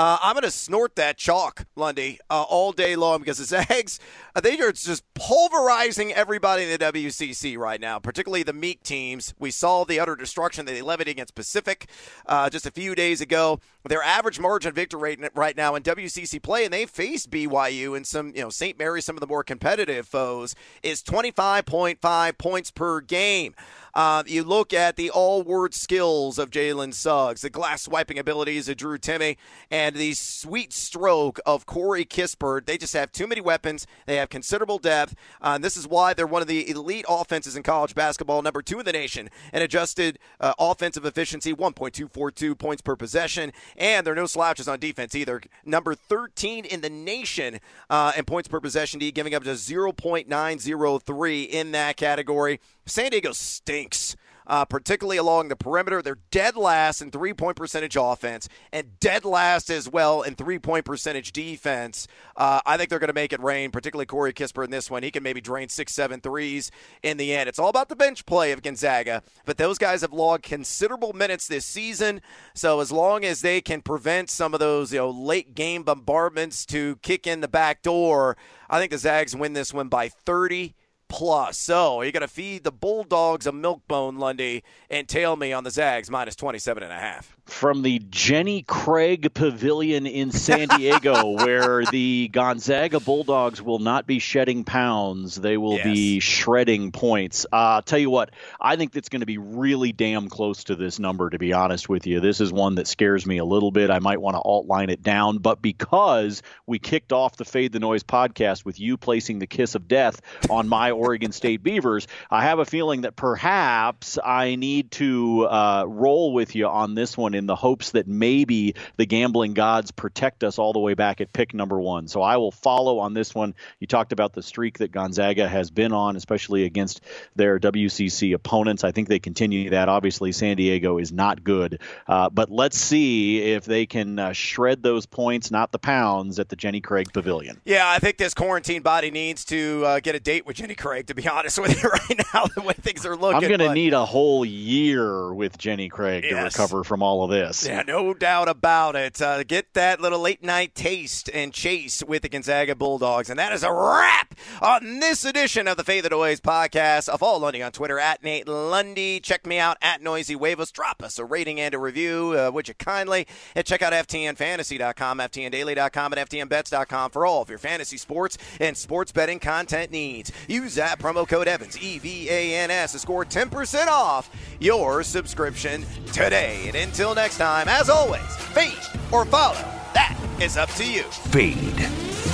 Uh, 0.01 0.17
I'm 0.19 0.33
going 0.33 0.41
to 0.41 0.49
snort 0.49 0.95
that 0.95 1.15
chalk, 1.15 1.67
Lundy, 1.75 2.17
uh, 2.27 2.41
all 2.41 2.71
day 2.71 2.95
long 2.95 3.19
because 3.19 3.37
the 3.37 3.45
Zags, 3.67 3.99
uh, 4.35 4.41
they 4.41 4.59
are 4.59 4.71
just 4.71 5.03
pulverizing 5.13 6.11
everybody 6.11 6.63
in 6.63 6.71
the 6.71 6.79
WCC 6.79 7.55
right 7.55 7.79
now, 7.79 7.99
particularly 7.99 8.41
the 8.41 8.51
Meek 8.51 8.81
teams. 8.81 9.35
We 9.37 9.51
saw 9.51 9.83
the 9.83 9.99
utter 9.99 10.15
destruction 10.15 10.65
that 10.65 10.71
they 10.71 10.81
levied 10.81 11.07
against 11.07 11.35
Pacific 11.35 11.87
uh, 12.25 12.49
just 12.49 12.65
a 12.65 12.71
few 12.71 12.95
days 12.95 13.21
ago. 13.21 13.59
Their 13.87 14.01
average 14.01 14.39
margin 14.39 14.73
victory 14.73 15.17
rate 15.17 15.31
right 15.35 15.55
now 15.55 15.75
in 15.75 15.83
WCC 15.83 16.41
play, 16.41 16.65
and 16.65 16.73
they 16.73 16.87
faced 16.87 17.29
BYU 17.29 17.95
and 17.95 18.07
some, 18.07 18.29
you 18.35 18.41
know, 18.41 18.49
St. 18.49 18.79
Mary's, 18.79 19.05
some 19.05 19.15
of 19.15 19.21
the 19.21 19.27
more 19.27 19.43
competitive 19.43 20.07
foes, 20.07 20.55
is 20.81 21.03
25.5 21.03 22.37
points 22.39 22.71
per 22.71 23.01
game. 23.01 23.53
Uh, 23.93 24.23
you 24.25 24.43
look 24.43 24.73
at 24.73 24.95
the 24.95 25.09
all 25.09 25.43
word 25.43 25.73
skills 25.73 26.37
of 26.37 26.49
Jalen 26.49 26.93
Suggs, 26.93 27.41
the 27.41 27.49
glass 27.49 27.83
swiping 27.83 28.17
abilities 28.17 28.69
of 28.69 28.77
Drew 28.77 28.97
Timme, 28.97 29.37
and 29.69 29.95
the 29.95 30.13
sweet 30.13 30.73
stroke 30.73 31.39
of 31.45 31.65
Corey 31.65 32.05
Kispert. 32.05 32.65
They 32.65 32.77
just 32.77 32.93
have 32.93 33.11
too 33.11 33.27
many 33.27 33.41
weapons. 33.41 33.85
They 34.05 34.15
have 34.17 34.29
considerable 34.29 34.77
depth. 34.77 35.15
Uh, 35.41 35.53
and 35.55 35.63
this 35.63 35.77
is 35.77 35.87
why 35.87 36.13
they're 36.13 36.27
one 36.27 36.41
of 36.41 36.47
the 36.47 36.69
elite 36.69 37.05
offenses 37.07 37.55
in 37.55 37.63
college 37.63 37.95
basketball, 37.95 38.41
number 38.41 38.61
two 38.61 38.79
in 38.79 38.85
the 38.85 38.91
nation, 38.91 39.29
and 39.51 39.63
adjusted 39.63 40.19
uh, 40.39 40.53
offensive 40.59 41.05
efficiency, 41.05 41.53
1.242 41.53 42.57
points 42.57 42.81
per 42.81 42.95
possession. 42.95 43.51
And 43.77 44.05
there 44.05 44.13
are 44.13 44.15
no 44.15 44.25
slouches 44.25 44.67
on 44.67 44.79
defense 44.79 45.15
either. 45.15 45.41
Number 45.65 45.95
13 45.95 46.65
in 46.65 46.81
the 46.81 46.89
nation 46.89 47.59
uh, 47.89 48.13
in 48.17 48.25
points 48.25 48.47
per 48.47 48.59
possession, 48.59 48.99
D, 48.99 49.11
giving 49.11 49.35
up 49.35 49.43
just 49.43 49.69
0.903 49.69 51.49
in 51.49 51.71
that 51.71 51.97
category. 51.97 52.59
San 52.91 53.11
Diego 53.11 53.31
stinks 53.31 54.17
uh, 54.47 54.65
particularly 54.65 55.17
along 55.17 55.47
the 55.47 55.55
perimeter. 55.55 56.01
They're 56.01 56.19
dead 56.29 56.57
last 56.57 57.01
in 57.01 57.09
three 57.09 57.33
point 57.33 57.55
percentage 57.55 57.95
offense 57.95 58.49
and 58.73 58.99
dead 58.99 59.23
last 59.23 59.69
as 59.69 59.87
well 59.87 60.21
in 60.23 60.35
three 60.35 60.59
point 60.59 60.83
percentage 60.83 61.31
defense. 61.31 62.05
Uh, 62.35 62.59
I 62.65 62.75
think 62.75 62.89
they're 62.89 62.99
going 62.99 63.07
to 63.07 63.13
make 63.13 63.31
it 63.31 63.41
rain, 63.41 63.71
particularly 63.71 64.07
Corey 64.07 64.33
Kispert 64.33 64.65
in 64.65 64.71
this 64.71 64.91
one. 64.91 65.03
He 65.03 65.11
can 65.11 65.23
maybe 65.23 65.39
drain 65.39 65.69
six, 65.69 65.93
seven 65.93 66.19
threes 66.19 66.69
in 67.01 67.15
the 67.15 67.33
end. 67.33 67.47
It's 67.47 67.59
all 67.59 67.69
about 67.69 67.87
the 67.87 67.95
bench 67.95 68.25
play 68.25 68.51
of 68.51 68.61
Gonzaga, 68.61 69.23
but 69.45 69.57
those 69.57 69.77
guys 69.77 70.01
have 70.01 70.11
logged 70.11 70.43
considerable 70.43 71.13
minutes 71.13 71.47
this 71.47 71.65
season. 71.65 72.21
So 72.53 72.81
as 72.81 72.91
long 72.91 73.23
as 73.23 73.41
they 73.41 73.61
can 73.61 73.81
prevent 73.81 74.29
some 74.29 74.53
of 74.53 74.59
those 74.59 74.91
you 74.91 74.99
know 74.99 75.09
late 75.09 75.55
game 75.55 75.83
bombardments 75.83 76.65
to 76.67 76.97
kick 76.97 77.25
in 77.25 77.39
the 77.41 77.47
back 77.47 77.81
door, 77.83 78.35
I 78.69 78.79
think 78.79 78.91
the 78.91 78.97
Zags 78.97 79.35
win 79.35 79.53
this 79.53 79.73
one 79.73 79.87
by 79.87 80.09
30 80.09 80.75
plus. 81.11 81.57
So 81.57 82.01
you 82.01 82.11
got 82.11 82.19
to 82.19 82.27
feed 82.27 82.63
the 82.63 82.71
Bulldogs 82.71 83.45
a 83.45 83.51
milk 83.51 83.85
bone, 83.87 84.17
Lundy, 84.17 84.63
and 84.89 85.07
tail 85.07 85.35
me 85.35 85.51
on 85.51 85.65
the 85.65 85.69
Zags 85.69 86.09
minus 86.09 86.37
27 86.37 86.81
and 86.81 86.91
a 86.91 86.95
half 86.95 87.35
from 87.51 87.81
the 87.81 87.99
Jenny 88.09 88.63
Craig 88.63 89.33
Pavilion 89.33 90.07
in 90.07 90.31
San 90.31 90.69
Diego, 90.69 91.31
where 91.35 91.83
the 91.85 92.29
Gonzaga 92.31 92.99
Bulldogs 92.99 93.61
will 93.61 93.79
not 93.79 94.07
be 94.07 94.19
shedding 94.19 94.63
pounds. 94.63 95.35
They 95.35 95.57
will 95.57 95.75
yes. 95.75 95.83
be 95.83 96.19
shredding 96.19 96.91
points. 96.91 97.45
Uh, 97.51 97.81
tell 97.81 97.99
you 97.99 98.09
what, 98.09 98.31
I 98.59 98.77
think 98.77 98.93
that's 98.93 99.09
going 99.09 99.19
to 99.19 99.25
be 99.25 99.37
really 99.37 99.91
damn 99.91 100.29
close 100.29 100.63
to 100.65 100.75
this 100.75 100.97
number, 100.97 101.29
to 101.29 101.37
be 101.37 101.53
honest 101.53 101.89
with 101.89 102.07
you. 102.07 102.19
This 102.19 102.41
is 102.41 102.51
one 102.51 102.75
that 102.75 102.87
scares 102.87 103.25
me 103.25 103.37
a 103.37 103.45
little 103.45 103.71
bit. 103.71 103.91
I 103.91 103.99
might 103.99 104.21
want 104.21 104.35
to 104.35 104.41
alt 104.41 104.67
line 104.67 104.89
it 104.89 105.03
down, 105.03 105.39
but 105.39 105.61
because 105.61 106.41
we 106.65 106.79
kicked 106.79 107.11
off 107.11 107.35
the 107.35 107.45
Fade 107.45 107.73
the 107.73 107.79
Noise 107.79 108.03
podcast 108.03 108.65
with 108.65 108.79
you 108.79 108.97
placing 108.97 109.39
the 109.39 109.47
kiss 109.47 109.75
of 109.75 109.87
death 109.87 110.21
on 110.49 110.67
my 110.67 110.91
Oregon 111.01 111.31
State 111.31 111.63
Beavers, 111.63 112.07
I 112.29 112.43
have 112.43 112.59
a 112.59 112.65
feeling 112.65 113.01
that 113.01 113.15
perhaps 113.15 114.19
I 114.23 114.53
need 114.53 114.91
to 114.91 115.47
uh, 115.47 115.85
roll 115.87 116.31
with 116.31 116.53
you 116.53 116.67
on 116.67 116.93
this 116.93 117.17
one 117.17 117.33
in 117.33 117.47
the 117.47 117.55
hopes 117.55 117.91
that 117.91 118.07
maybe 118.07 118.75
the 118.97 119.07
gambling 119.07 119.55
gods 119.55 119.89
protect 119.89 120.43
us 120.43 120.59
all 120.59 120.73
the 120.73 120.79
way 120.79 120.93
back 120.93 121.19
at 121.19 121.33
pick 121.33 121.55
number 121.55 121.81
one. 121.81 122.07
So 122.07 122.21
I 122.21 122.37
will 122.37 122.51
follow 122.51 122.99
on 122.99 123.15
this 123.15 123.33
one. 123.33 123.55
You 123.79 123.87
talked 123.87 124.11
about 124.11 124.33
the 124.33 124.43
streak 124.43 124.77
that 124.77 124.91
Gonzaga 124.91 125.47
has 125.47 125.71
been 125.71 125.91
on, 125.91 126.15
especially 126.15 126.65
against 126.65 127.01
their 127.35 127.59
WCC 127.59 128.35
opponents. 128.35 128.83
I 128.83 128.91
think 128.91 129.07
they 129.07 129.19
continue 129.19 129.71
that. 129.71 129.89
Obviously, 129.89 130.31
San 130.31 130.55
Diego 130.57 130.99
is 130.99 131.11
not 131.11 131.43
good, 131.43 131.81
uh, 132.07 132.29
but 132.29 132.51
let's 132.51 132.77
see 132.77 133.41
if 133.53 133.65
they 133.65 133.87
can 133.87 134.19
uh, 134.19 134.33
shred 134.33 134.83
those 134.83 135.07
points, 135.07 135.49
not 135.49 135.71
the 135.71 135.79
pounds, 135.79 136.37
at 136.37 136.49
the 136.49 136.55
Jenny 136.55 136.79
Craig 136.79 137.11
Pavilion. 137.11 137.59
Yeah, 137.65 137.89
I 137.89 137.97
think 137.97 138.17
this 138.17 138.35
quarantine 138.35 138.83
body 138.83 139.09
needs 139.09 139.43
to 139.45 139.83
uh, 139.83 139.99
get 139.99 140.13
a 140.13 140.19
date 140.19 140.45
with 140.45 140.57
Jenny 140.57 140.75
Craig. 140.75 140.90
To 140.99 141.15
be 141.15 141.27
honest 141.27 141.59
with 141.59 141.81
you, 141.81 141.89
right 142.09 142.21
now, 142.33 142.45
the 142.55 142.61
way 142.61 142.73
things 142.73 143.05
are 143.05 143.15
looking, 143.15 143.43
I'm 143.43 143.47
going 143.47 143.59
to 143.59 143.73
need 143.73 143.93
a 143.93 144.05
whole 144.05 144.43
year 144.43 145.33
with 145.33 145.57
Jenny 145.57 145.89
Craig 145.89 146.23
yes. 146.23 146.53
to 146.53 146.61
recover 146.61 146.83
from 146.83 147.01
all 147.01 147.23
of 147.23 147.29
this. 147.29 147.65
Yeah, 147.65 147.83
no 147.83 148.13
doubt 148.13 148.49
about 148.49 148.95
it. 148.95 149.21
Uh, 149.21 149.43
get 149.43 149.73
that 149.73 150.01
little 150.01 150.19
late 150.19 150.43
night 150.43 150.75
taste 150.75 151.29
and 151.33 151.53
chase 151.53 152.03
with 152.03 152.23
the 152.23 152.29
Gonzaga 152.29 152.75
Bulldogs. 152.75 153.29
And 153.29 153.39
that 153.39 153.53
is 153.53 153.63
a 153.63 153.71
wrap 153.71 154.35
on 154.61 154.99
this 154.99 155.25
edition 155.25 155.67
of 155.67 155.77
the 155.77 155.83
Fade 155.83 156.03
the 156.03 156.09
Noise 156.09 156.41
podcast. 156.41 157.09
Of 157.09 157.23
all 157.23 157.39
Lundy 157.39 157.63
on 157.63 157.71
Twitter 157.71 157.99
at 157.99 158.23
Nate 158.23 158.47
Lundy. 158.47 159.19
Check 159.19 159.45
me 159.45 159.57
out 159.57 159.77
at 159.81 160.01
Noisy 160.01 160.33
Huevos. 160.33 160.71
Drop 160.71 161.01
us 161.01 161.17
a 161.17 161.25
rating 161.25 161.59
and 161.59 161.73
a 161.73 161.79
review, 161.79 162.35
uh, 162.37 162.51
would 162.51 162.67
you 162.67 162.73
kindly? 162.73 163.27
And 163.55 163.65
check 163.65 163.81
out 163.81 163.93
FTNFantasy.com, 163.93 165.19
FTNDaily.com, 165.19 166.13
and 166.13 166.29
FTNBets.com 166.29 167.11
for 167.11 167.25
all 167.25 167.41
of 167.41 167.49
your 167.49 167.59
fantasy 167.59 167.97
sports 167.97 168.37
and 168.59 168.75
sports 168.75 169.11
betting 169.11 169.39
content 169.39 169.91
needs. 169.91 170.31
Use 170.47 170.75
that 170.81 170.97
promo 170.97 171.27
code 171.27 171.47
Evans, 171.47 171.79
E 171.81 171.99
V 171.99 172.27
A 172.29 172.55
N 172.55 172.71
S, 172.71 172.93
to 172.93 172.99
score 172.99 173.23
10% 173.23 173.87
off 173.87 174.29
your 174.59 175.03
subscription 175.03 175.85
today. 176.07 176.63
And 176.65 176.75
until 176.75 177.13
next 177.13 177.37
time, 177.37 177.67
as 177.67 177.89
always, 177.89 178.35
fade 178.37 178.73
or 179.11 179.23
follow. 179.25 179.53
That 179.93 180.17
is 180.41 180.57
up 180.57 180.69
to 180.71 180.91
you. 180.91 181.03
Fade 181.03 181.77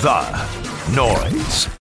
the 0.02 0.96
noise. 0.96 1.77